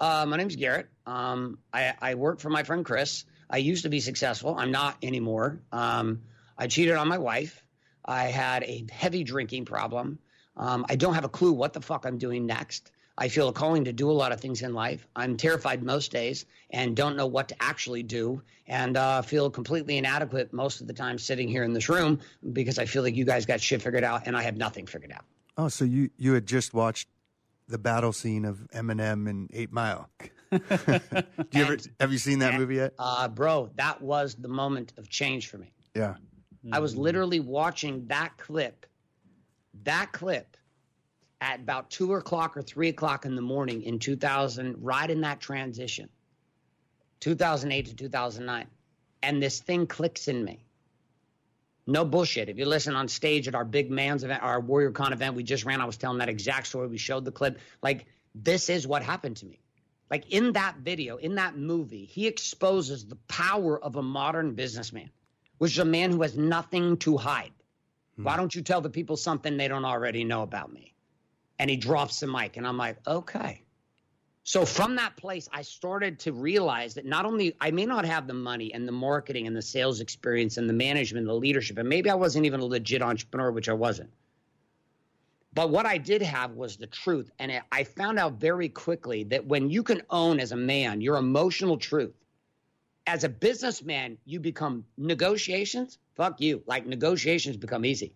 [0.01, 0.87] uh, my name's Garrett.
[1.05, 3.23] Um, I, I work for my friend Chris.
[3.49, 4.55] I used to be successful.
[4.57, 5.61] I'm not anymore.
[5.71, 6.23] Um,
[6.57, 7.64] I cheated on my wife.
[8.05, 10.19] I had a heavy drinking problem.
[10.57, 12.91] Um, I don't have a clue what the fuck I'm doing next.
[13.17, 15.07] I feel a calling to do a lot of things in life.
[15.15, 19.97] I'm terrified most days and don't know what to actually do, and uh, feel completely
[19.97, 22.19] inadequate most of the time sitting here in this room
[22.51, 25.11] because I feel like you guys got shit figured out and I have nothing figured
[25.13, 25.23] out.
[25.57, 27.07] Oh, so you you had just watched
[27.67, 30.09] the battle scene of Eminem in Eight Mile.
[30.51, 30.59] Do
[31.51, 32.93] you ever have you seen that and- movie yet?
[32.99, 35.71] Uh, bro, that was the moment of change for me.
[35.95, 36.15] Yeah.
[36.71, 37.01] I was mm-hmm.
[37.01, 38.85] literally watching that clip,
[39.83, 40.57] that clip
[41.41, 45.39] at about two o'clock or three o'clock in the morning in 2000, right in that
[45.39, 46.09] transition,
[47.19, 48.67] 2008 to 2009.
[49.21, 50.65] And this thing clicks in me.
[51.87, 52.49] No bullshit.
[52.49, 55.43] If you listen on stage at our big man's event, our Warrior Con event we
[55.43, 56.87] just ran, I was telling that exact story.
[56.87, 57.59] We showed the clip.
[57.83, 59.59] Like, this is what happened to me.
[60.09, 65.11] Like, in that video, in that movie, he exposes the power of a modern businessman
[65.57, 67.51] which is a man who has nothing to hide.
[68.15, 68.39] Why hmm.
[68.39, 70.93] don't you tell the people something they don't already know about me?
[71.59, 73.61] And he drops the mic, and I'm like, okay.
[74.43, 78.27] So from that place, I started to realize that not only I may not have
[78.27, 81.79] the money and the marketing and the sales experience and the management, and the leadership,
[81.79, 84.11] and maybe I wasn't even a legit entrepreneur, which I wasn't.
[85.55, 87.31] But what I did have was the truth.
[87.39, 91.15] And I found out very quickly that when you can own as a man your
[91.15, 92.13] emotional truth,
[93.07, 95.99] as a businessman, you become negotiations.
[96.15, 96.63] Fuck you.
[96.65, 98.13] Like negotiations become easy.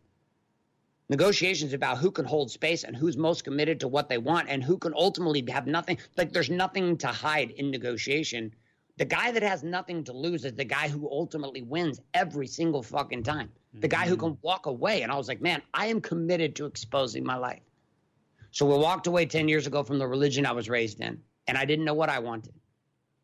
[1.09, 4.63] Negotiations about who can hold space and who's most committed to what they want and
[4.63, 5.97] who can ultimately have nothing.
[6.17, 8.53] Like there's nothing to hide in negotiation.
[8.97, 12.83] The guy that has nothing to lose is the guy who ultimately wins every single
[12.83, 13.51] fucking time.
[13.73, 14.25] The guy who mm-hmm.
[14.25, 15.01] can walk away.
[15.03, 17.61] And I was like, man, I am committed to exposing my life.
[18.51, 21.57] So we walked away 10 years ago from the religion I was raised in, and
[21.57, 22.53] I didn't know what I wanted.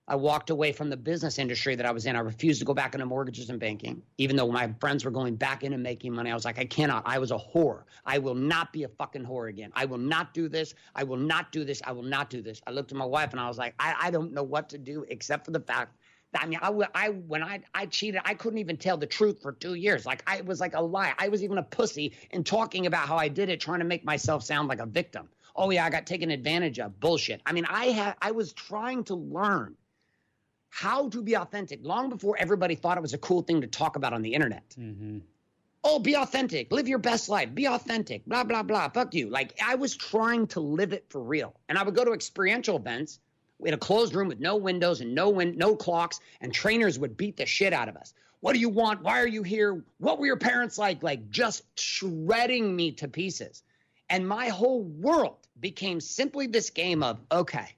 [0.08, 2.16] I walked away from the business industry that I was in.
[2.16, 5.36] I refused to go back into mortgages and banking, even though my friends were going
[5.36, 6.30] back into making money.
[6.30, 7.04] I was like, I cannot.
[7.08, 7.84] I was a whore.
[8.06, 9.72] I will not be a fucking whore again.
[9.76, 10.76] I will not do this.
[10.94, 11.82] I will not do this.
[11.84, 12.62] I will not do this.
[12.68, 14.78] I looked at my wife and I was like, I, I don't know what to
[14.78, 15.98] do except for the fact
[16.34, 19.54] that I mean, I when I I cheated, I couldn't even tell the truth for
[19.54, 20.06] two years.
[20.06, 21.16] Like I was like a lie.
[21.18, 24.06] I was even a pussy and talking about how I did it, trying to make
[24.06, 25.30] myself sound like a victim.
[25.56, 27.00] Oh yeah, I got taken advantage of.
[27.00, 27.42] Bullshit.
[27.44, 29.76] I mean, I had I was trying to learn
[30.76, 33.96] how to be authentic long before everybody thought it was a cool thing to talk
[33.96, 34.76] about on the internet.
[34.78, 35.20] Mm-hmm.
[35.86, 38.90] Oh, be authentic, live your best life, be authentic, blah, blah, blah.
[38.90, 39.30] Fuck you.
[39.30, 41.56] Like I was trying to live it for real.
[41.70, 43.20] And I would go to experiential events
[43.64, 47.16] in a closed room with no windows and no win- no clocks, and trainers would
[47.16, 48.14] beat the shit out of us.
[48.42, 49.02] What do you want?
[49.02, 49.82] Why are you here?
[50.00, 51.02] What were your parents like?
[51.02, 53.64] Like just shredding me to pieces.
[54.10, 57.76] And my whole world became simply this game of okay,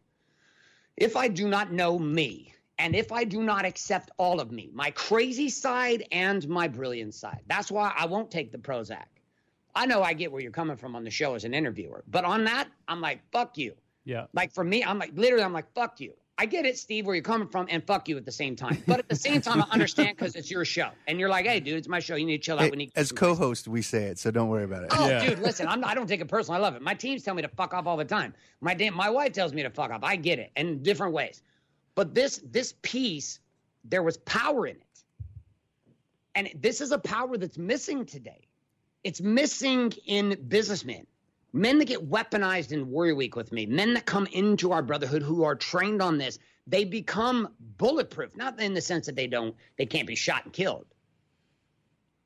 [0.95, 4.69] if I do not know me, and if I do not accept all of me,
[4.73, 9.05] my crazy side and my brilliant side, that's why I won't take the Prozac.
[9.75, 12.25] I know I get where you're coming from on the show as an interviewer, but
[12.25, 13.73] on that, I'm like, fuck you.
[14.05, 14.25] Yeah.
[14.33, 16.13] Like for me, I'm like, literally, I'm like, fuck you.
[16.39, 18.83] I get it, Steve, where you're coming from, and fuck you at the same time.
[18.85, 21.59] But at the same time, I understand because it's your show, and you're like, hey,
[21.59, 22.15] dude, it's my show.
[22.15, 22.65] You need to chill out.
[22.65, 24.89] Hey, we need as co-host, we say it, so don't worry about it.
[24.91, 25.25] Oh, Yeah.
[25.27, 26.59] dude, listen, I'm I don't take it personal.
[26.59, 26.83] I love it.
[26.83, 28.35] My teams tell me to fuck off all the time.
[28.61, 30.03] My damn, my wife tells me to fuck off.
[30.03, 31.41] I get it in different ways.
[31.97, 33.39] But this this piece,
[33.83, 34.83] there was power in it.
[36.35, 38.47] And this is a power that's missing today.
[39.03, 41.05] It's missing in businessmen.
[41.51, 45.23] Men that get weaponized in Warrior Week with me, men that come into our brotherhood
[45.23, 48.33] who are trained on this, they become bulletproof.
[48.37, 50.85] Not in the sense that they don't, they can't be shot and killed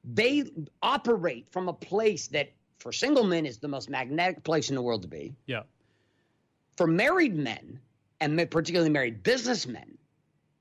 [0.03, 0.45] they
[0.81, 4.81] operate from a place that for single men is the most magnetic place in the
[4.81, 5.35] world to be.
[5.45, 5.63] Yeah.
[6.77, 7.79] For married men,
[8.21, 9.97] and particularly married businessmen,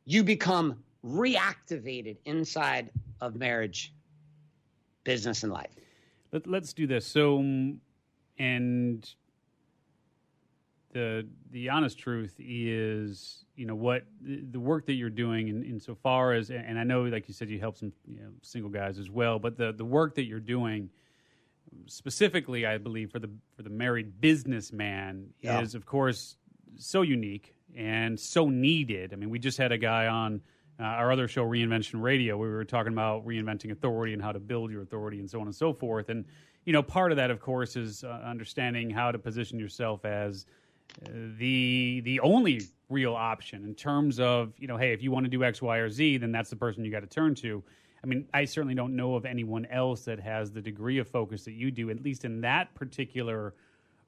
[0.07, 3.93] you become reactivated inside of marriage,
[5.05, 5.71] business, and life.
[6.33, 7.07] Let, let's do this.
[7.07, 7.77] So, mm,
[8.39, 9.09] and
[10.93, 15.63] the the honest truth is, you know, what the, the work that you're doing, in,
[15.63, 18.99] insofar as, and I know, like you said, you help some you know, single guys
[18.99, 20.89] as well, but the the work that you're doing,
[21.87, 25.61] specifically, I believe for the for the married businessman, Yeah.
[25.61, 26.37] is of course
[26.77, 29.13] so unique and so needed.
[29.13, 30.41] I mean, we just had a guy on
[30.79, 34.33] uh, our other show, Reinvention Radio, where we were talking about reinventing authority and how
[34.33, 36.09] to build your authority and so on and so forth.
[36.09, 36.25] And
[36.65, 40.47] you know, part of that, of course, is uh, understanding how to position yourself as
[41.05, 45.31] the the only real option in terms of you know, hey, if you want to
[45.31, 47.63] do X, Y, or Z, then that's the person you got to turn to.
[48.03, 51.45] I mean, I certainly don't know of anyone else that has the degree of focus
[51.45, 53.55] that you do, at least in that particular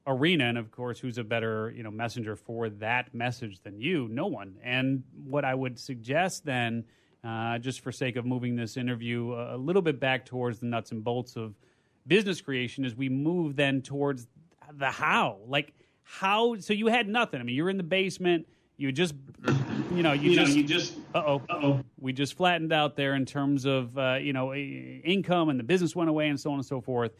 [0.05, 0.45] arena.
[0.45, 4.07] And of course, who's a better you know messenger for that message than you?
[4.09, 4.55] No one.
[4.63, 6.83] And what I would suggest then,
[7.23, 10.91] uh, just for sake of moving this interview a, little bit back towards the nuts
[10.91, 11.55] and bolts of
[12.07, 14.27] business creation, is we move then towards
[14.77, 16.57] the how, like how.
[16.57, 17.39] So you had nothing.
[17.39, 18.47] I mean, you're in the basement.
[18.75, 19.13] You just,
[19.93, 21.81] you know, you, You know, just, you just, uh oh, uh-oh.
[21.99, 25.95] we just flattened out there in terms of uh, you know income and the business
[25.95, 27.11] went away and so on and so forth.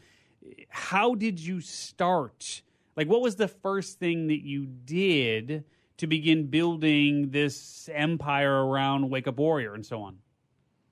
[0.67, 2.63] How did you start?
[2.95, 5.63] Like, what was the first thing that you did
[5.97, 10.17] to begin building this empire around Wake Up Warrior and so on?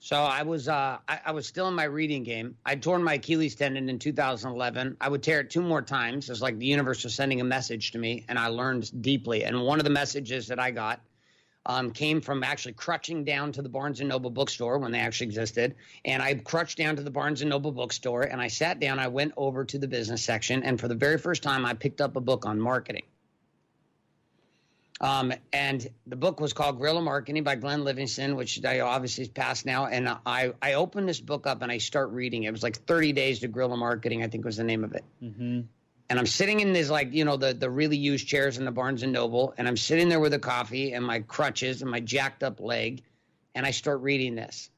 [0.03, 2.57] So I was uh, I, I was still in my reading game.
[2.65, 4.97] I torn my Achilles tendon in 2011.
[4.99, 6.27] I would tear it two more times.
[6.27, 9.43] It's like the universe was sending a message to me, and I learned deeply.
[9.43, 11.01] And one of the messages that I got
[11.65, 15.28] um, came from actually crutching down to the Barnes and Noble bookstore when they actually
[15.28, 15.76] existed.
[16.06, 19.00] And I crutched down to the Barnes and Noble bookstore, and I sat down.
[19.00, 22.02] I went over to the business section, and for the very first time, I picked
[22.02, 23.04] up a book on marketing.
[25.02, 29.30] Um, and the book was called Guerrilla Marketing by Glenn Livingston, which I obviously is
[29.30, 29.88] past now.
[29.88, 32.43] And I, I opened this book up and I start reading.
[32.43, 35.04] It was like 30 Days to Guerrilla Marketing, I think was the name of it.
[35.24, 35.62] Mm-hmm.
[36.12, 38.71] And I'm sitting in this like, you know, the, the really used chairs in the
[38.71, 39.54] Barnes and Noble.
[39.58, 43.02] And I'm sitting there with a coffee and my crutches and my jacked up leg.
[43.56, 44.69] And I start reading this.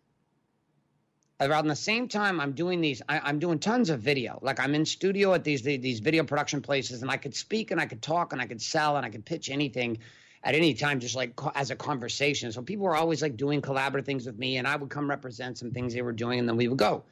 [1.40, 3.02] Around the same time, I'm doing these.
[3.10, 4.38] I, I'm doing tons of video.
[4.44, 7.82] Like I'm in studio at these these video production places, and I could speak and
[7.82, 9.98] I could talk and I could sell and I could pitch anything
[10.44, 12.52] at any time, just like co- as a conversation.
[12.52, 15.58] So people were always like doing collaborative things with me, and I would come represent
[15.58, 17.04] some things they were doing, and then we would go.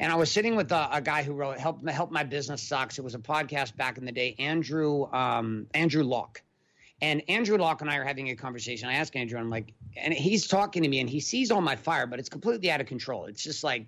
[0.00, 2.98] And I was sitting with a, a guy who wrote "Help Help My Business Sucks."
[2.98, 4.34] It was a podcast back in the day.
[4.38, 6.42] Andrew um, Andrew Lock.
[7.02, 8.88] And Andrew Lock and I are having a conversation.
[8.88, 11.76] I ask Andrew, I'm like, and he's talking to me and he sees all my
[11.76, 13.24] fire, but it's completely out of control.
[13.24, 13.86] It's just like,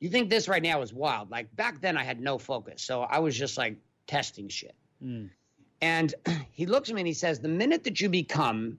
[0.00, 1.30] you think this right now is wild.
[1.30, 2.82] Like back then, I had no focus.
[2.82, 3.76] So I was just like
[4.08, 4.74] testing shit.
[5.04, 5.30] Mm.
[5.80, 6.14] And
[6.50, 8.78] he looks at me and he says, the minute that you become,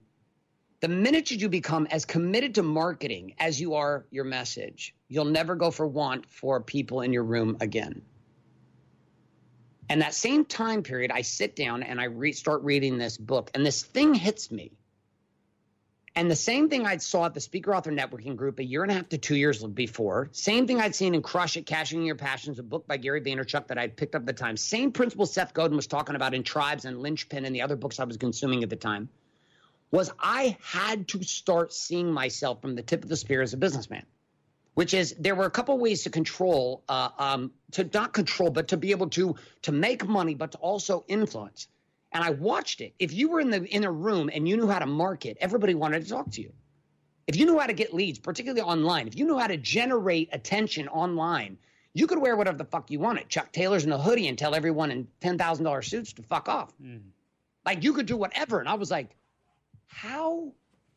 [0.80, 5.54] the minute you become as committed to marketing as you are your message, you'll never
[5.54, 8.02] go for want for people in your room again.
[9.90, 13.50] And that same time period, I sit down and I re- start reading this book,
[13.54, 14.72] and this thing hits me.
[16.16, 18.90] And the same thing I'd saw at the Speaker Author Networking Group a year and
[18.90, 22.16] a half to two years before, same thing I'd seen in Crush It, Cashing Your
[22.16, 24.56] Passions, a book by Gary Vaynerchuk that I'd picked up at the time.
[24.56, 28.00] Same principle Seth Godin was talking about in Tribes and Linchpin and the other books
[28.00, 29.08] I was consuming at the time,
[29.90, 33.56] was I had to start seeing myself from the tip of the spear as a
[33.56, 34.04] businessman
[34.74, 38.68] which is there were a couple ways to control uh, um, to not control but
[38.68, 41.68] to be able to to make money but to also influence.
[42.12, 42.94] And i watched it.
[42.98, 45.74] If you were in the in a room and you knew how to market everybody
[45.74, 46.52] wanted to talk to you.
[47.26, 50.28] If you knew how to get leads particularly online if you knew how to generate
[50.32, 51.58] attention online
[51.92, 53.28] you could wear whatever the fuck you wanted.
[53.28, 56.72] Chuck taylor's in a hoodie and tell everyone in $10000 suits to fuck off.
[56.82, 57.02] Mm.
[57.66, 58.60] like you could do whatever.
[58.60, 59.16] And i was like
[59.90, 60.52] how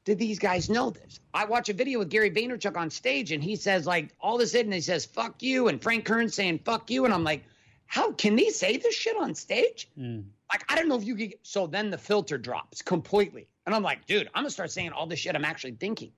[0.06, 1.20] did these guys know this?
[1.34, 4.54] I watch a video with Gary Vaynerchuk on stage and he says like all this
[4.54, 7.44] and he says fuck you and Frank Kern saying fuck you and I'm like,
[7.86, 9.90] how can they say this shit on stage?
[9.98, 10.26] Mm.
[10.52, 11.34] Like I don't know if you could.
[11.42, 15.08] So then the filter drops completely and I'm like, dude, I'm gonna start saying all
[15.08, 16.12] this shit I'm actually thinking,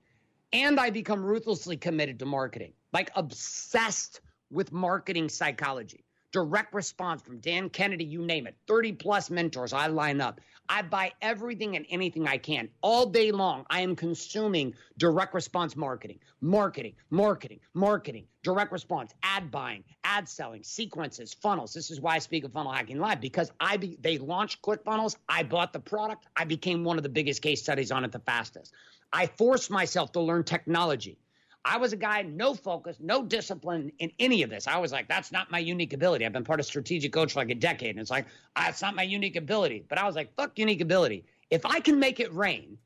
[0.52, 6.04] and I become ruthlessly committed to marketing, like obsessed with marketing psychology.
[6.32, 8.56] Direct response from Dan Kennedy, you name it.
[8.66, 10.40] 30 plus mentors, I line up.
[10.68, 12.68] I buy everything and anything I can.
[12.82, 19.50] All day long, I am consuming direct response marketing, marketing, marketing, marketing, direct response, ad
[19.50, 21.72] buying, ad selling, sequences, funnels.
[21.72, 25.16] This is why I speak of Funnel Hacking Live because I be, they launched ClickFunnels.
[25.28, 26.26] I bought the product.
[26.36, 28.72] I became one of the biggest case studies on it the fastest.
[29.12, 31.18] I forced myself to learn technology.
[31.66, 34.68] I was a guy, no focus, no discipline in any of this.
[34.68, 36.24] I was like, that's not my unique ability.
[36.24, 37.90] I've been part of strategic coach for like a decade.
[37.90, 39.84] And it's like, ah, it's not my unique ability.
[39.88, 41.24] But I was like, fuck unique ability.
[41.50, 42.78] If I can make it rain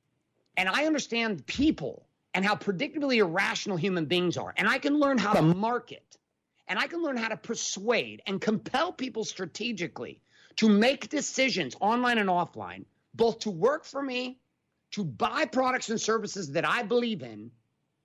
[0.56, 5.18] and I understand people and how predictably irrational human beings are, and I can learn
[5.18, 6.16] how to market
[6.66, 10.22] and I can learn how to persuade and compel people strategically
[10.56, 14.38] to make decisions online and offline, both to work for me,
[14.92, 17.50] to buy products and services that I believe in,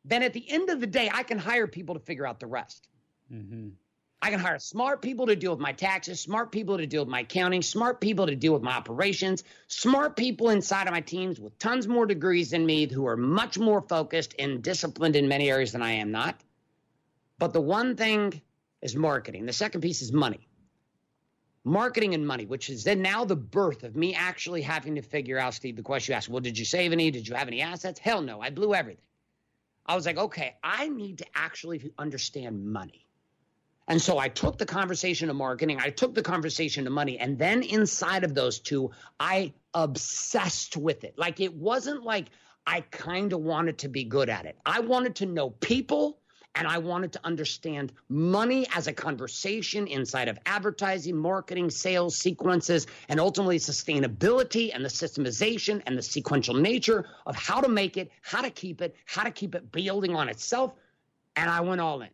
[0.07, 2.47] then at the end of the day, I can hire people to figure out the
[2.47, 2.87] rest.
[3.33, 3.69] Mm-hmm.
[4.21, 7.09] I can hire smart people to deal with my taxes, smart people to deal with
[7.09, 11.39] my accounting, smart people to deal with my operations, smart people inside of my teams
[11.39, 15.51] with tons more degrees than me who are much more focused and disciplined in many
[15.51, 16.39] areas than I am not.
[17.37, 18.41] But the one thing
[18.81, 19.45] is marketing.
[19.45, 20.47] The second piece is money.
[21.65, 25.37] marketing and money, which is then now the birth of me actually having to figure
[25.37, 27.11] out, Steve, the question you asked, well, did you save any?
[27.11, 27.99] Did you have any assets?
[27.99, 29.01] Hell no, I blew everything.
[29.85, 33.05] I was like, okay, I need to actually understand money.
[33.87, 37.37] And so I took the conversation of marketing, I took the conversation of money, and
[37.37, 41.17] then inside of those two, I obsessed with it.
[41.17, 42.29] Like it wasn't like
[42.65, 44.57] I kind of wanted to be good at it.
[44.65, 46.19] I wanted to know people
[46.55, 52.87] and I wanted to understand money as a conversation inside of advertising, marketing, sales sequences,
[53.09, 58.09] and ultimately sustainability and the systemization and the sequential nature of how to make it,
[58.21, 60.73] how to keep it, how to keep it building on itself.
[61.35, 62.09] And I went all in.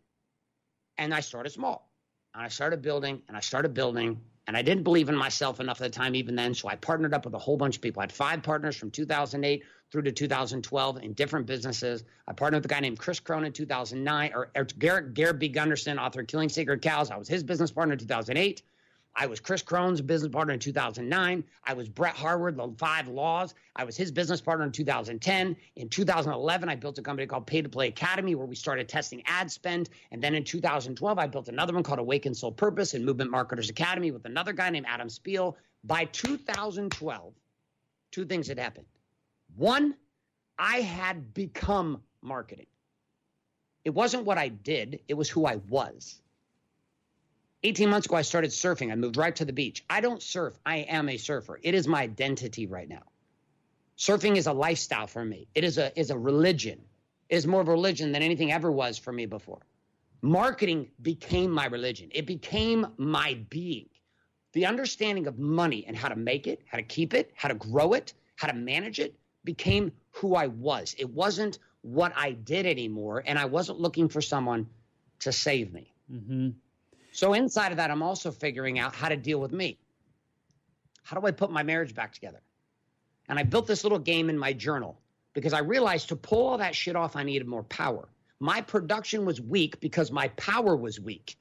[0.97, 1.89] And I started small.
[2.33, 4.19] And I started building and I started building.
[4.47, 6.53] And I didn't believe in myself enough at the time, even then.
[6.53, 8.01] So I partnered up with a whole bunch of people.
[8.01, 12.03] I had five partners from 2008 through to 2012 in different businesses.
[12.27, 15.47] I partnered with a guy named Chris Crone in 2009, or, or Garrett, Garrett B.
[15.47, 17.11] Gunderson, author of Killing Sacred Cows.
[17.11, 18.63] I was his business partner in 2008.
[19.15, 21.43] I was Chris Crone's business partner in 2009.
[21.65, 23.53] I was Brett Harward, the Five Laws.
[23.75, 25.57] I was his business partner in 2010.
[25.75, 29.21] In 2011, I built a company called Pay to Play Academy where we started testing
[29.25, 29.89] ad spend.
[30.11, 33.69] And then in 2012, I built another one called Awaken Soul Purpose and Movement Marketers
[33.69, 35.57] Academy with another guy named Adam Spiel.
[35.83, 37.33] By 2012,
[38.11, 38.85] two things had happened.
[39.55, 39.95] One,
[40.57, 42.67] I had become marketing.
[43.83, 46.21] It wasn't what I did, it was who I was.
[47.63, 48.91] 18 months ago, I started surfing.
[48.91, 49.85] I moved right to the beach.
[49.89, 51.59] I don't surf, I am a surfer.
[51.61, 53.03] It is my identity right now.
[53.97, 56.81] Surfing is a lifestyle for me, it is a, is a religion.
[57.29, 59.61] It is more of a religion than anything ever was for me before.
[60.21, 63.89] Marketing became my religion, it became my being.
[64.53, 67.53] The understanding of money and how to make it, how to keep it, how to
[67.55, 70.95] grow it, how to manage it became who I was.
[70.97, 74.67] It wasn't what I did anymore, and I wasn't looking for someone
[75.19, 75.93] to save me.
[76.11, 76.49] Mm-hmm.
[77.11, 79.77] So, inside of that, I'm also figuring out how to deal with me.
[81.03, 82.41] How do I put my marriage back together?
[83.27, 84.99] And I built this little game in my journal
[85.33, 88.09] because I realized to pull all that shit off, I needed more power.
[88.39, 91.37] My production was weak because my power was weak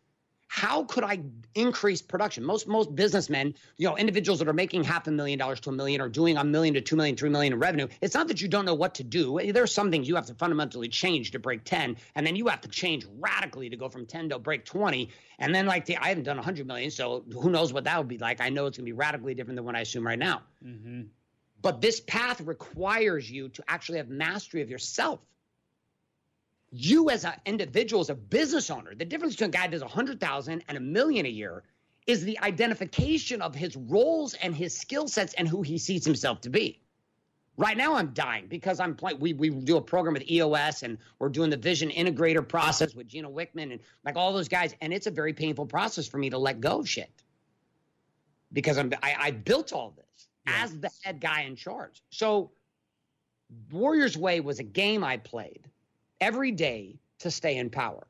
[0.50, 1.20] how could I
[1.54, 2.44] increase production?
[2.44, 5.72] Most most businessmen, you know, individuals that are making half a million dollars to a
[5.72, 7.86] million or doing a million to two million, three million in revenue.
[8.00, 9.38] It's not that you don't know what to do.
[9.52, 12.62] There's some things you have to fundamentally change to break 10, and then you have
[12.62, 15.10] to change radically to go from 10 to break 20.
[15.38, 18.08] And then like the, I haven't done 100 million, so who knows what that would
[18.08, 18.40] be like?
[18.40, 20.42] I know it's gonna be radically different than what I assume right now.
[20.66, 21.02] Mm-hmm.
[21.62, 25.20] But this path requires you to actually have mastery of yourself
[26.72, 29.88] you as an individual, as a business owner, the difference between a guy does a
[29.88, 31.64] hundred thousand and a million a year
[32.06, 36.40] is the identification of his roles and his skill sets and who he sees himself
[36.42, 36.80] to be.
[37.56, 39.18] Right now, I'm dying because I'm playing.
[39.20, 43.08] We, we do a program with EOS and we're doing the vision integrator process with
[43.08, 44.74] Gino Wickman and like all those guys.
[44.80, 47.10] And it's a very painful process for me to let go of shit
[48.52, 50.64] because I'm, I, I built all this yeah.
[50.64, 52.02] as the head guy in charge.
[52.10, 52.50] So,
[53.70, 55.68] Warriors Way was a game I played
[56.20, 58.06] every day to stay in power,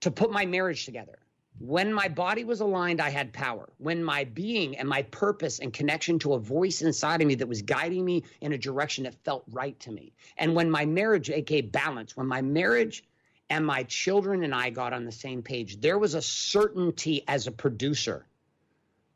[0.00, 1.18] to put my marriage together.
[1.58, 3.68] When my body was aligned, I had power.
[3.78, 7.46] When my being and my purpose and connection to a voice inside of me that
[7.46, 10.12] was guiding me in a direction that felt right to me.
[10.38, 13.04] And when my marriage, aka balance, when my marriage
[13.50, 17.46] and my children and I got on the same page, there was a certainty as
[17.46, 18.26] a producer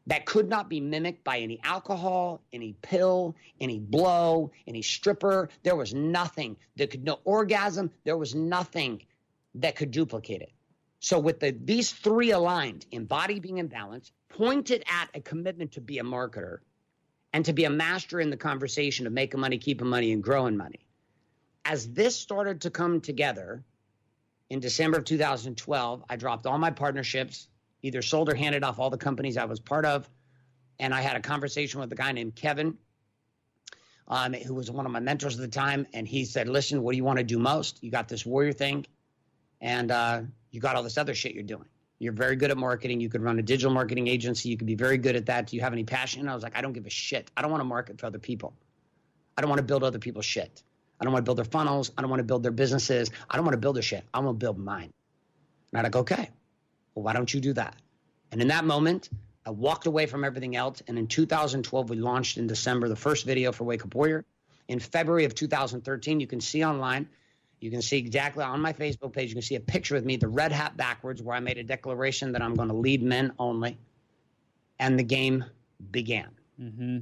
[0.06, 5.48] that could not be mimicked by any alcohol, any pill, any blow, any stripper.
[5.64, 7.90] There was nothing that could no orgasm.
[8.04, 9.02] There was nothing
[9.56, 10.52] that could duplicate it.
[11.00, 15.80] So with the these three aligned, embody being in balance, pointed at a commitment to
[15.80, 16.58] be a marketer
[17.32, 20.56] and to be a master in the conversation of making money, keeping money, and growing
[20.56, 20.86] money.
[21.64, 23.64] As this started to come together
[24.48, 27.48] in December of 2012, I dropped all my partnerships
[27.86, 30.08] either sold or handed off all the companies I was part of.
[30.78, 32.76] And I had a conversation with a guy named Kevin,
[34.08, 35.86] um, who was one of my mentors at the time.
[35.94, 37.82] And he said, Listen, what do you want to do most?
[37.82, 38.86] You got this warrior thing,
[39.60, 41.66] and uh, you got all this other shit you're doing.
[41.98, 43.00] You're very good at marketing.
[43.00, 44.50] You could run a digital marketing agency.
[44.50, 45.46] You could be very good at that.
[45.46, 46.20] Do you have any passion?
[46.20, 47.30] And I was like, I don't give a shit.
[47.36, 48.52] I don't want to market for other people.
[49.36, 50.62] I don't want to build other people's shit.
[51.00, 51.92] I don't want to build their funnels.
[51.96, 53.10] I don't want to build their businesses.
[53.30, 54.04] I don't want to build their shit.
[54.12, 54.92] I want to build mine.
[55.72, 56.30] And I'm like, okay,
[56.96, 57.76] well, why don't you do that?
[58.32, 59.10] And in that moment,
[59.44, 60.82] I walked away from everything else.
[60.88, 64.24] And in 2012, we launched in December the first video for Wake Up Warrior.
[64.68, 67.08] In February of 2013, you can see online,
[67.60, 70.16] you can see exactly on my Facebook page, you can see a picture with me,
[70.16, 73.32] the red hat backwards, where I made a declaration that I'm going to lead men
[73.38, 73.78] only.
[74.80, 75.44] And the game
[75.92, 76.30] began.
[76.60, 76.98] Mm-hmm.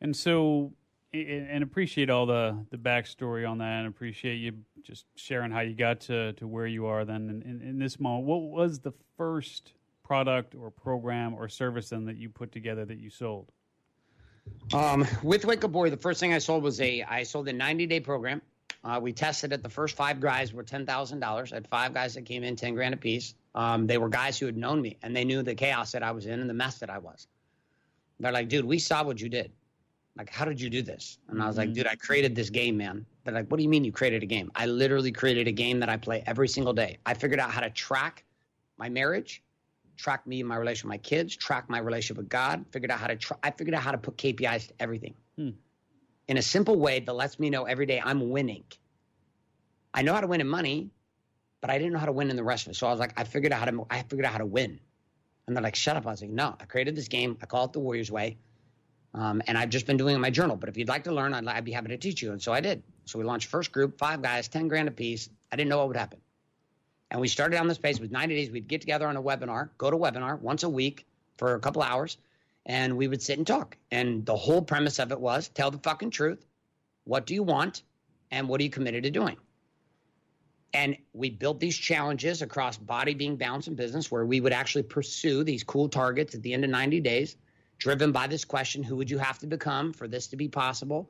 [0.00, 0.72] And so,
[1.12, 4.52] and appreciate all the the backstory on that, and appreciate you
[4.82, 7.98] just sharing how you got to to where you are then in, in, in this
[7.98, 8.26] moment.
[8.26, 9.72] What was the first
[10.04, 13.50] product or program or service then that you put together that you sold?
[14.72, 17.52] Um, with Wake Up Warrior, the first thing I sold was a I sold a
[17.52, 18.42] 90 day program.
[18.84, 19.62] Uh, we tested it.
[19.62, 21.52] The first five guys were ten thousand dollars.
[21.52, 23.34] I had five guys that came in ten grand a piece.
[23.54, 26.12] Um, they were guys who had known me and they knew the chaos that I
[26.12, 27.26] was in and the mess that I was.
[28.20, 29.52] They're like, dude, we saw what you did.
[30.18, 31.18] Like, how did you do this?
[31.28, 31.74] And I was like, mm-hmm.
[31.74, 33.06] dude, I created this game, man.
[33.22, 34.50] They're like, what do you mean you created a game?
[34.56, 36.98] I literally created a game that I play every single day.
[37.06, 38.24] I figured out how to track
[38.78, 39.44] my marriage,
[39.96, 42.64] track me and my relationship with my kids, track my relationship with God.
[42.72, 43.14] Figured out how to.
[43.14, 45.50] Tra- I figured out how to put KPIs to everything hmm.
[46.26, 48.64] in a simple way that lets me know every day I'm winning.
[49.94, 50.90] I know how to win in money,
[51.60, 52.74] but I didn't know how to win in the rest of it.
[52.74, 53.86] So I was like, I figured out how to.
[53.88, 54.80] I figured out how to win.
[55.46, 56.06] And they're like, shut up.
[56.06, 57.38] I was like, no, I created this game.
[57.40, 58.36] I call it the Warriors Way.
[59.14, 60.56] Um, and I've just been doing it in my journal.
[60.56, 62.32] But if you'd like to learn, I'd, I'd be happy to teach you.
[62.32, 62.82] And so I did.
[63.06, 65.30] So we launched first group, five guys, 10 grand a piece.
[65.50, 66.20] I didn't know what would happen.
[67.10, 68.50] And we started on this pace with 90 days.
[68.50, 71.06] We'd get together on a webinar, go to webinar once a week
[71.38, 72.18] for a couple hours,
[72.66, 73.78] and we would sit and talk.
[73.90, 76.44] And the whole premise of it was tell the fucking truth.
[77.04, 77.82] What do you want?
[78.30, 79.38] And what are you committed to doing?
[80.74, 84.82] And we built these challenges across body, being, balance, and business where we would actually
[84.82, 87.36] pursue these cool targets at the end of 90 days
[87.78, 91.08] driven by this question who would you have to become for this to be possible?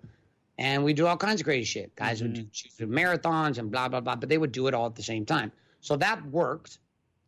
[0.59, 1.95] And we do all kinds of crazy shit.
[1.95, 2.33] Guys mm-hmm.
[2.33, 5.03] would do marathons and blah, blah, blah, but they would do it all at the
[5.03, 5.53] same time.
[5.81, 6.79] So that worked.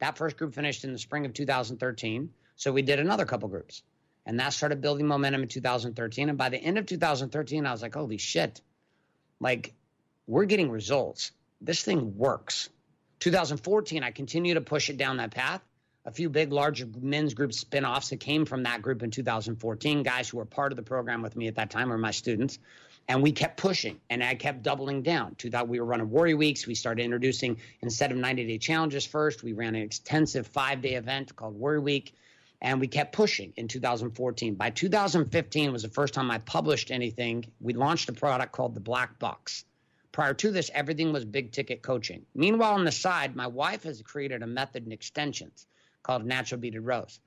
[0.01, 2.31] That first group finished in the spring of 2013.
[2.57, 3.83] So we did another couple groups.
[4.27, 6.29] And that started building momentum in 2013.
[6.29, 8.61] And by the end of 2013, I was like, holy shit,
[9.39, 9.75] like
[10.27, 11.33] we're getting results.
[11.61, 12.69] This thing works.
[13.21, 15.63] 2014, I continue to push it down that path
[16.07, 20.03] a few big, larger men's group spinoffs that came from that group in 2014.
[20.03, 22.59] Guys who were part of the program with me at that time were my students.
[23.07, 25.35] And we kept pushing and I kept doubling down.
[25.37, 26.67] To that, we were running Warrior Weeks.
[26.67, 30.95] We started introducing, instead of 90 day challenges first, we ran an extensive five day
[30.95, 32.15] event called Warrior Week.
[32.63, 34.55] And we kept pushing in 2014.
[34.55, 37.47] By 2015 was the first time I published anything.
[37.61, 39.65] We launched a product called the Black Box.
[40.13, 42.27] Prior to this, everything was big ticket coaching.
[42.35, 45.67] Meanwhile, on the side, my wife has created a method and extensions
[46.03, 47.21] called Natural Beaded Rows.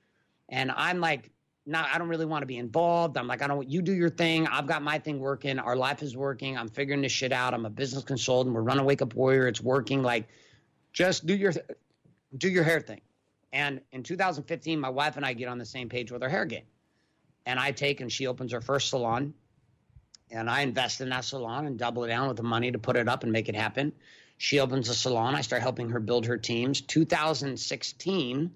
[0.50, 1.32] And I'm like,
[1.66, 3.18] no, I don't really want to be involved.
[3.18, 4.48] I'm like, I don't, you do your thing.
[4.48, 5.60] I've got my thing working.
[5.60, 6.58] Our life is working.
[6.58, 7.54] I'm figuring this shit out.
[7.54, 8.54] I'm a business consultant.
[8.54, 9.48] We're running Wake Up Warrior.
[9.48, 10.04] It's working.
[10.04, 10.28] Like,
[10.92, 11.54] just do your,
[12.38, 13.02] do your hair thing.
[13.54, 16.46] And in 2015, my wife and I get on the same page with our hair
[16.46, 16.66] game.
[17.46, 19.34] And I take and she opens her first salon.
[20.32, 22.96] And I invest in that salon and double it down with the money to put
[22.96, 23.94] it up and make it happen.
[24.38, 25.36] She opens a salon.
[25.36, 26.82] I start helping her build her teams.
[26.82, 28.52] 2016,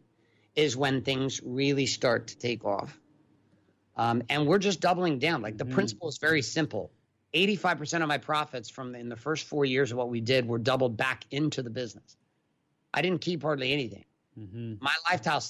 [0.57, 2.99] is when things really start to take off.
[3.95, 5.41] Um, and we're just doubling down.
[5.41, 5.71] Like the mm.
[5.71, 6.91] principle is very simple.
[7.33, 10.57] 85% of my profits from in the first four years of what we did were
[10.57, 12.17] doubled back into the business.
[12.93, 14.05] I didn't keep hardly anything.
[14.39, 14.75] Mm-hmm.
[14.81, 15.41] My lifestyle,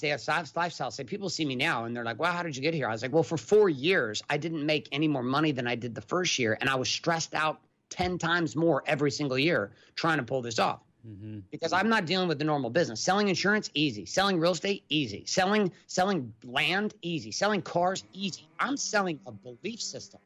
[0.56, 2.88] lifestyle, say people see me now and they're like, "Well, how did you get here?"
[2.88, 5.74] I was like, "Well, for four years, I didn't make any more money than I
[5.74, 9.72] did the first year, and I was stressed out ten times more every single year
[9.94, 11.40] trying to pull this off." Mm-hmm.
[11.50, 13.00] Because I'm not dealing with the normal business.
[13.00, 14.04] Selling insurance, easy.
[14.06, 15.24] Selling real estate, easy.
[15.26, 17.30] Selling selling land, easy.
[17.30, 18.48] Selling cars, easy.
[18.58, 20.20] I'm selling a belief system.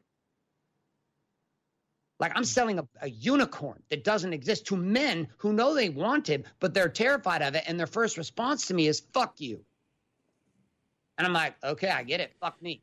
[2.19, 6.29] Like I'm selling a, a, unicorn that doesn't exist to men who know they want
[6.29, 7.63] it, but they're terrified of it.
[7.67, 9.65] And their first response to me is, fuck you.
[11.17, 12.33] And I'm like, okay, I get it.
[12.39, 12.81] Fuck me.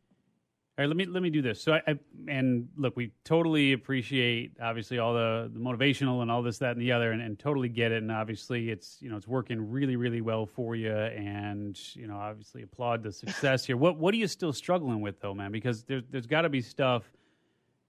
[0.80, 1.60] All right, let me let me do this.
[1.60, 6.42] So, I, I, and look, we totally appreciate obviously all the, the motivational and all
[6.42, 7.98] this, that, and the other, and, and totally get it.
[8.02, 12.16] And obviously, it's you know it's working really, really well for you, and you know
[12.16, 13.76] obviously applaud the success here.
[13.76, 15.52] What what are you still struggling with though, man?
[15.52, 17.02] Because there's there's got to be stuff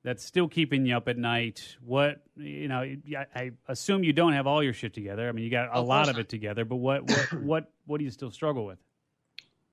[0.04, 1.78] that's still keeping you up at night.
[1.80, 2.82] What you know,
[3.18, 5.30] I, I assume you don't have all your shit together.
[5.30, 8.00] I mean, you got a of lot of it together, but what what what what
[8.00, 8.80] do you still struggle with?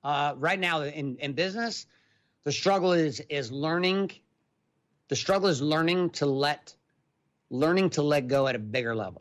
[0.04, 1.88] Uh, right now in in business
[2.48, 4.10] the struggle is is learning
[5.08, 6.74] the struggle is learning to let
[7.50, 9.20] learning to let go at a bigger level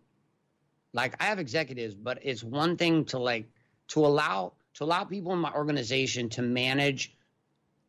[0.94, 3.50] like i have executives but it's one thing to like
[3.90, 7.18] to allow to allow people in my organization to manage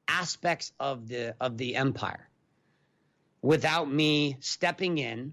[0.09, 2.29] aspects of the of the empire
[3.41, 5.33] without me stepping in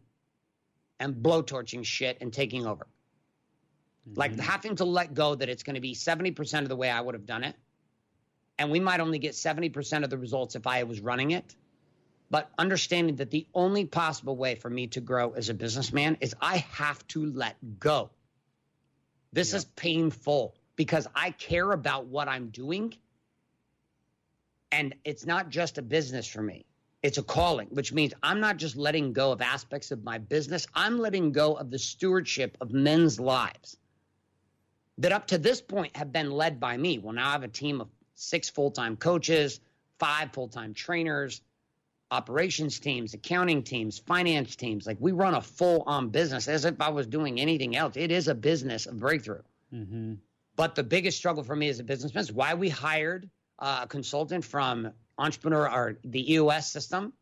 [0.99, 2.85] and blowtorching shit and taking over
[4.07, 4.19] mm-hmm.
[4.19, 7.01] like having to let go that it's going to be 70% of the way i
[7.01, 7.55] would have done it
[8.57, 11.55] and we might only get 70% of the results if I was running it.
[12.29, 16.35] But understanding that the only possible way for me to grow as a businessman is
[16.41, 18.09] I have to let go.
[19.33, 19.57] This yeah.
[19.57, 22.93] is painful because I care about what I'm doing.
[24.71, 26.65] And it's not just a business for me,
[27.03, 30.67] it's a calling, which means I'm not just letting go of aspects of my business,
[30.73, 33.77] I'm letting go of the stewardship of men's lives.
[34.97, 36.97] that up to this point have been led by me.
[36.99, 39.59] Well, now I have a team of six full time coaches,
[39.99, 41.41] five full time trainers,
[42.11, 44.87] operations teams, accounting teams, finance teams.
[44.87, 47.95] Like we run a full on business as if I was doing anything else.
[47.97, 49.41] It is a business of breakthrough.
[49.73, 50.15] Mm-hmm.
[50.55, 53.87] But the biggest struggle for me as a businessman is why we hired uh, a
[53.87, 57.13] consultant from Entrepreneur or the EOS system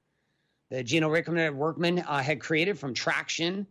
[0.69, 3.65] that Gino Rickman Workman uh, had created from Traction,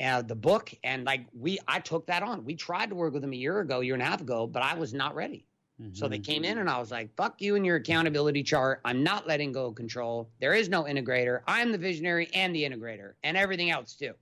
[0.00, 2.44] uh, the book, and like we, I took that on.
[2.44, 4.62] We tried to work with him a year ago, year and a half ago, but
[4.62, 5.46] I was not ready.
[5.80, 5.94] Mm-hmm.
[5.94, 8.80] So they came in and I was like, fuck you and your accountability chart.
[8.84, 10.28] I'm not letting go of control.
[10.40, 11.40] There is no integrator.
[11.48, 14.12] I'm the visionary and the integrator and everything else too.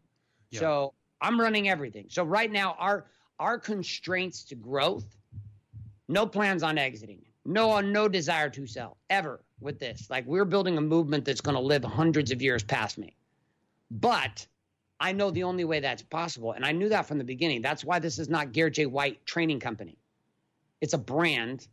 [0.51, 0.61] Yeah.
[0.61, 2.07] So I'm running everything.
[2.09, 3.07] So right now, our
[3.39, 5.05] our constraints to growth,
[6.09, 10.09] no plans on exiting, no no desire to sell ever with this.
[10.09, 13.15] Like we're building a movement that's going to live hundreds of years past me.
[13.91, 14.47] But
[15.01, 17.61] I know the only way that's possible, and I knew that from the beginning.
[17.61, 18.87] That's why this is not Garrett J.
[18.87, 19.99] White Training Company.
[20.83, 21.67] It's a brand.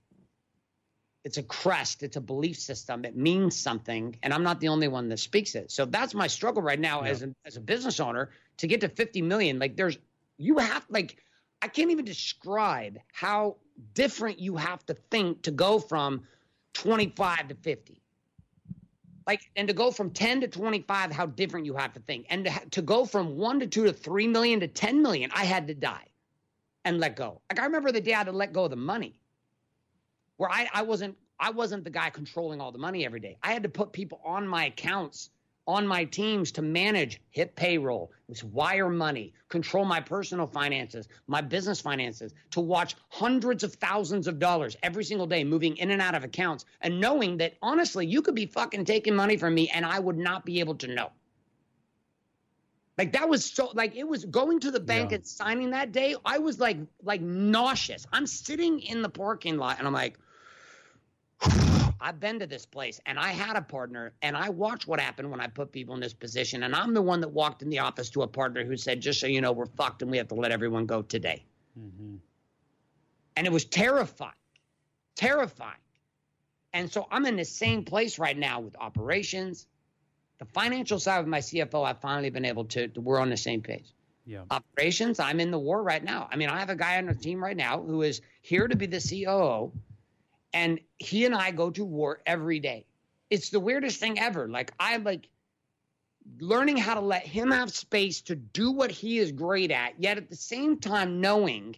[1.26, 2.04] It's a crest.
[2.04, 3.04] It's a belief system.
[3.04, 5.72] It means something, and I'm not the only one that speaks it.
[5.72, 7.10] So that's my struggle right now yeah.
[7.10, 9.60] as a, as a business owner to get to 50 million.
[9.60, 9.98] Like there's
[10.38, 11.18] you have like
[11.62, 13.58] I can't even describe how
[13.96, 16.22] different you have to think to go from
[16.74, 18.02] 25 to 50.
[19.28, 22.26] Like, and to go from 10 to 25, how different you have to think.
[22.30, 25.46] And to, to go from one to two to three million to 10 million, I
[25.46, 26.09] had to die
[26.90, 27.40] and let go.
[27.52, 29.20] Like, I remember the day I had to let go of the money
[30.38, 33.38] where I, I wasn't, I wasn't the guy controlling all the money every day.
[33.44, 35.30] I had to put people on my accounts
[35.68, 38.12] on my teams to manage hit payroll,
[38.44, 44.40] wire money, control my personal finances, my business finances, to watch hundreds of thousands of
[44.40, 48.24] dollars every single day moving in and out of accounts and knowing that honestly, you
[48.24, 51.12] could be fucking taking money from me and I would not be able to know.
[53.00, 55.16] Like that was so like it was going to the bank yeah.
[55.16, 56.18] and signing that day.
[56.26, 58.06] I was like like nauseous.
[58.12, 60.20] I'm sitting in the parking lot and I'm like
[62.02, 65.32] I've been to this place and I had a partner and I watched what happened
[65.32, 66.64] when I put people in this position.
[66.64, 69.22] And I'm the one that walked in the office to a partner who said, just
[69.22, 71.46] so you know, we're fucked and we have to let everyone go today.
[71.80, 72.16] Mm-hmm.
[73.38, 74.34] And it was terrifying,
[75.16, 75.80] terrifying.
[76.74, 79.68] And so I'm in the same place right now with operations.
[80.40, 83.62] The financial side of my CFO, I've finally been able to, we're on the same
[83.62, 83.94] page.
[84.26, 84.44] Yeah.
[84.52, 86.30] Operations, I'm in the war right now.
[86.32, 88.76] I mean, I have a guy on the team right now who is here to
[88.76, 89.72] be the COO
[90.54, 92.86] and he and I go to war every day.
[93.30, 94.48] It's the weirdest thing ever.
[94.48, 95.28] Like I like
[96.40, 100.18] learning how to let him have space to do what he is great at, yet
[100.18, 101.76] at the same time knowing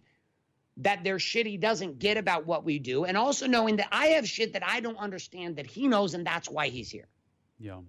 [0.78, 4.08] that there's shit he doesn't get about what we do, and also knowing that I
[4.08, 7.08] have shit that I don't understand that he knows, and that's why he's here.
[7.60, 7.80] Yeah.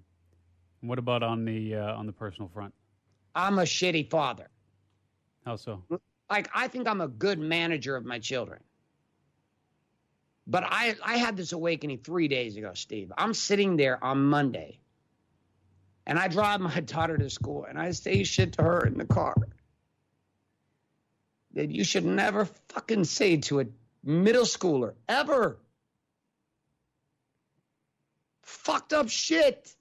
[0.83, 2.75] What about on the uh, on the personal front?
[3.35, 4.49] I'm a shitty father.
[5.47, 5.83] How so?
[6.31, 8.61] Like I think I'm a good manager of my children.
[10.47, 13.13] But I, I had this awakening three days ago, Steve.
[13.17, 14.81] I'm sitting there on Monday
[16.07, 19.05] and I drive my daughter to school and I say shit to her in the
[19.05, 19.37] car
[21.55, 23.67] that you should never fucking say to a
[24.03, 25.59] middle schooler ever.
[28.43, 29.75] Fucked up shit.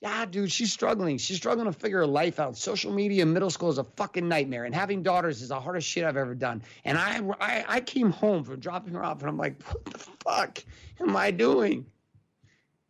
[0.00, 1.18] Yeah, dude, she's struggling.
[1.18, 2.56] She's struggling to figure her life out.
[2.56, 5.86] Social media in middle school is a fucking nightmare, and having daughters is the hardest
[5.86, 6.62] shit I've ever done.
[6.86, 9.98] And I, I, I came home from dropping her off, and I'm like, what the
[10.24, 10.64] fuck
[11.00, 11.84] am I doing?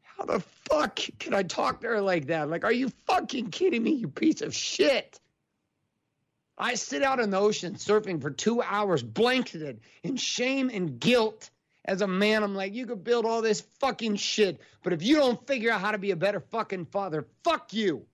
[0.03, 0.41] How the
[0.71, 2.49] fuck can I talk to her like that?
[2.49, 5.19] Like, are you fucking kidding me, you piece of shit?
[6.57, 11.51] I sit out in the ocean surfing for two hours, blanketed in shame and guilt
[11.85, 15.17] as a man, I'm like, you could build all this fucking shit, but if you
[15.17, 18.07] don't figure out how to be a better fucking father, fuck you.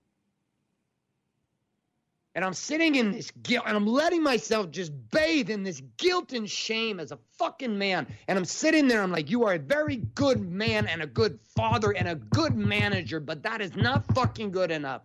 [2.37, 6.33] And I'm sitting in this guilt and I'm letting myself just bathe in this guilt
[6.33, 8.05] and shame as a fucking man.
[8.27, 11.39] And I'm sitting there, I'm like, you are a very good man and a good
[11.55, 15.01] father and a good manager, but that is not fucking good enough.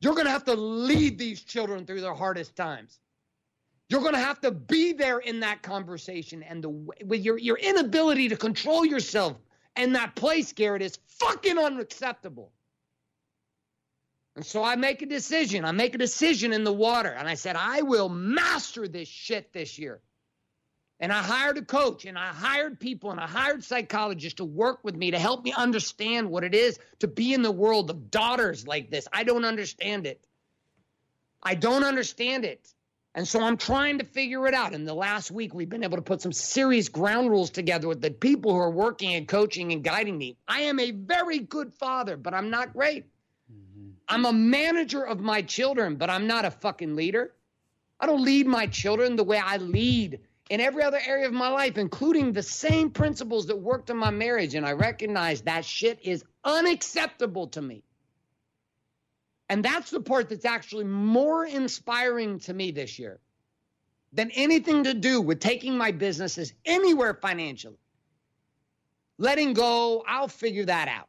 [0.00, 3.00] You're going to have to lead these children through their hardest times.
[3.88, 7.56] You're going to have to be there in that conversation, and the with your your
[7.56, 9.36] inability to control yourself
[9.78, 12.52] and that place, Garrett, is fucking unacceptable.
[14.34, 15.64] And so I make a decision.
[15.64, 19.52] I make a decision in the water, and I said I will master this shit
[19.52, 20.00] this year.
[21.00, 24.80] And I hired a coach, and I hired people, and I hired psychologists to work
[24.82, 28.10] with me to help me understand what it is to be in the world of
[28.10, 29.06] daughters like this.
[29.12, 30.26] I don't understand it.
[31.40, 32.68] I don't understand it.
[33.18, 34.74] And so I'm trying to figure it out.
[34.74, 38.00] In the last week, we've been able to put some serious ground rules together with
[38.00, 40.36] the people who are working and coaching and guiding me.
[40.46, 43.06] I am a very good father, but I'm not great.
[43.52, 43.88] Mm-hmm.
[44.08, 47.32] I'm a manager of my children, but I'm not a fucking leader.
[47.98, 51.48] I don't lead my children the way I lead in every other area of my
[51.48, 54.54] life, including the same principles that worked in my marriage.
[54.54, 57.82] And I recognize that shit is unacceptable to me.
[59.48, 63.18] And that's the part that's actually more inspiring to me this year
[64.12, 67.78] than anything to do with taking my businesses anywhere financially.
[69.18, 71.08] Letting go, I'll figure that out.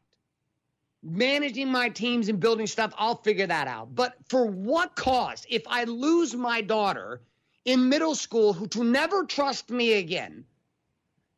[1.04, 3.94] Managing my teams and building stuff, I'll figure that out.
[3.96, 5.46] But for what cause?
[5.50, 7.22] If I lose my daughter
[7.66, 10.44] in middle school who to never trust me again,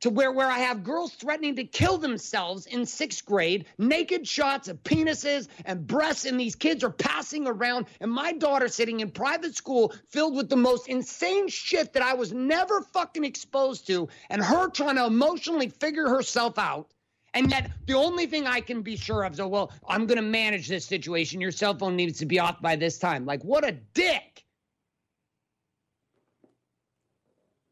[0.01, 4.67] to where, where I have girls threatening to kill themselves in sixth grade, naked shots
[4.67, 9.09] of penises and breasts, and these kids are passing around, and my daughter sitting in
[9.11, 14.09] private school filled with the most insane shit that I was never fucking exposed to,
[14.29, 16.91] and her trying to emotionally figure herself out.
[17.33, 20.17] And yet, the only thing I can be sure of is, oh, well, I'm going
[20.17, 21.39] to manage this situation.
[21.39, 23.25] Your cell phone needs to be off by this time.
[23.25, 24.43] Like, what a dick.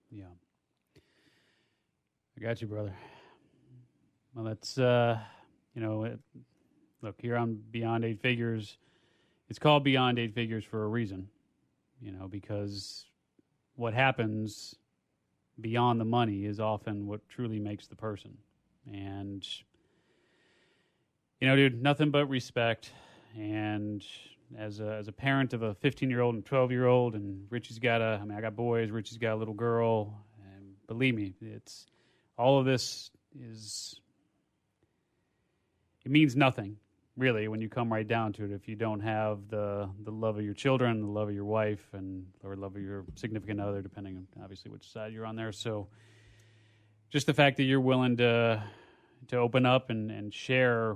[0.10, 0.24] Yeah.
[2.40, 2.94] I got you, brother.
[4.34, 5.20] Well, that's, uh,
[5.76, 6.20] you know, it,
[7.02, 8.78] look, here on Beyond Eight Figures,
[9.50, 11.28] it's called Beyond Eight Figures for a reason,
[12.00, 13.08] you know, because
[13.76, 14.74] what happens
[15.60, 18.38] beyond the money is often what truly makes the person.
[18.90, 19.46] And,
[21.42, 22.94] you know, dude, nothing but respect.
[23.38, 24.02] And
[24.58, 27.48] as a, as a parent of a 15 year old and 12 year old, and
[27.50, 30.24] Richie's got a, I mean, I got boys, Richie's got a little girl.
[30.56, 31.88] And believe me, it's
[32.40, 34.00] all of this is,
[36.06, 36.78] it means nothing
[37.18, 40.38] really when you come right down to it if you don't have the the love
[40.38, 43.82] of your children the love of your wife and or love of your significant other
[43.82, 45.90] depending on obviously which side you're on there so
[47.10, 48.64] just the fact that you're willing to
[49.28, 50.96] to open up and, and share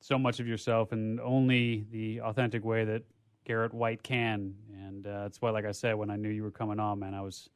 [0.00, 3.02] so much of yourself in only the authentic way that
[3.44, 4.54] Garrett White can.
[4.86, 7.14] And uh, that's why, like I said, when I knew you were coming on, man,
[7.14, 7.48] I was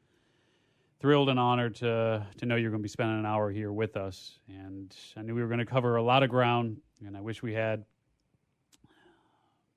[1.02, 3.96] thrilled and honored to to know you're going to be spending an hour here with
[3.96, 4.38] us.
[4.48, 7.42] And I knew we were going to cover a lot of ground, and I wish
[7.42, 7.84] we had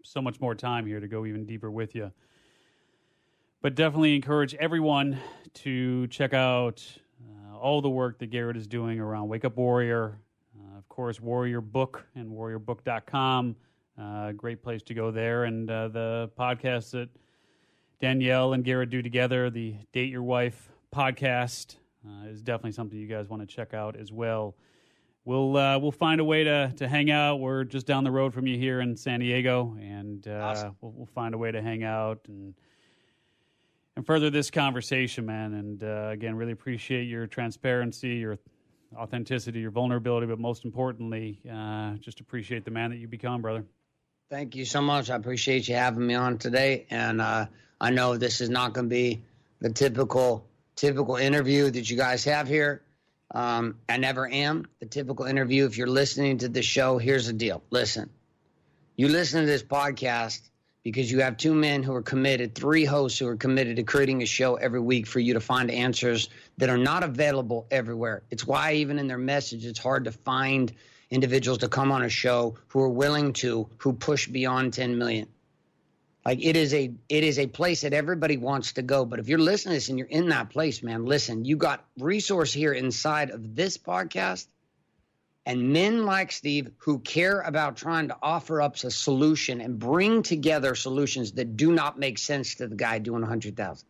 [0.03, 2.11] so much more time here to go even deeper with you.
[3.63, 5.17] But definitely encourage everyone
[5.55, 6.85] to check out
[7.19, 10.19] uh, all the work that Garrett is doing around Wake Up Warrior,
[10.55, 13.55] uh, of course, Warrior Book and warriorbook.com.
[13.99, 15.45] Uh, great place to go there.
[15.45, 17.09] And uh, the podcast that
[17.99, 21.75] Danielle and Garrett do together, the Date Your Wife podcast,
[22.07, 24.55] uh, is definitely something you guys want to check out as well.
[25.25, 27.39] We'll uh, we'll find a way to, to hang out.
[27.39, 30.75] We're just down the road from you here in San Diego, and uh, Awesome.
[30.81, 32.53] we'll, we'll find a way to hang out and
[33.97, 35.53] and further this conversation, man.
[35.53, 38.37] And uh, again, really appreciate your transparency, your
[38.95, 43.63] authenticity, your vulnerability, but most importantly, uh, just appreciate the man that you become, brother.
[44.29, 45.09] Thank you so much.
[45.09, 46.87] I appreciate you having me on today.
[46.89, 47.45] And uh,
[47.79, 49.23] I know this is not going to be
[49.59, 52.81] the typical typical interview that you guys have here.
[53.31, 55.65] Um, I never am the typical interview.
[55.65, 57.63] If you're listening to the show, here's the deal.
[57.69, 58.09] Listen,
[58.95, 60.41] you listen to this podcast
[60.83, 64.21] because you have two men who are committed, three hosts who are committed to creating
[64.21, 68.21] a show every week for you to find answers that are not available everywhere.
[68.29, 70.71] It's why even in their message, it's hard to find
[71.09, 75.27] individuals to come on a show who are willing to, who push beyond 10 million.
[76.25, 79.05] Like it is a it is a place that everybody wants to go.
[79.05, 81.85] But if you're listening to this and you're in that place, man, listen, you got
[81.99, 84.47] resource here inside of this podcast
[85.45, 90.23] and men like Steve who care about trying to offer up a solution and bring
[90.23, 93.87] together solutions that do not make sense to the guy doing 100,000.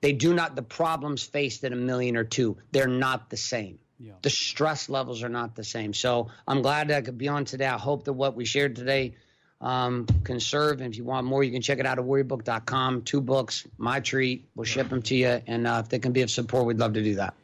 [0.00, 3.78] They do not, the problems faced at a million or two, they're not the same.
[3.98, 4.12] Yeah.
[4.22, 5.92] The stress levels are not the same.
[5.92, 7.66] So I'm glad that I could be on today.
[7.66, 9.14] I hope that what we shared today
[9.60, 10.80] um, can serve.
[10.80, 13.02] And if you want more, you can check it out at warriorbook.com.
[13.02, 14.48] Two books, my treat.
[14.54, 15.42] We'll ship them to you.
[15.46, 17.34] And uh, if they can be of support, we'd love to do that.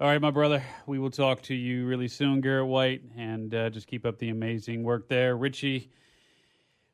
[0.00, 0.62] All right, my brother.
[0.86, 4.28] We will talk to you really soon, Garrett White, and uh, just keep up the
[4.28, 5.36] amazing work there.
[5.36, 5.90] Richie,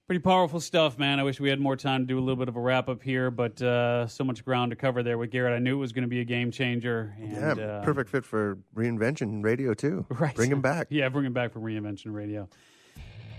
[0.06, 1.20] pretty powerful stuff, man.
[1.20, 3.02] I wish we had more time to do a little bit of a wrap up
[3.02, 5.52] here, but uh, so much ground to cover there with Garrett.
[5.54, 7.14] I knew it was going to be a game changer.
[7.20, 10.06] And, yeah, uh, perfect fit for reinvention radio too.
[10.18, 10.34] Right.
[10.34, 10.86] Bring him back.
[10.88, 12.48] Yeah, bring him back for Reinvention Radio.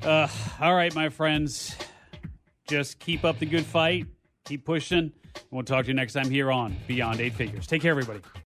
[0.04, 0.28] Uh,
[0.60, 1.76] all right, my friends.
[2.68, 4.06] Just keep up the good fight.
[4.46, 5.12] Keep pushing.
[5.52, 7.68] We'll talk to you next time here on Beyond Eight Figures.
[7.68, 8.22] Take care, everybody.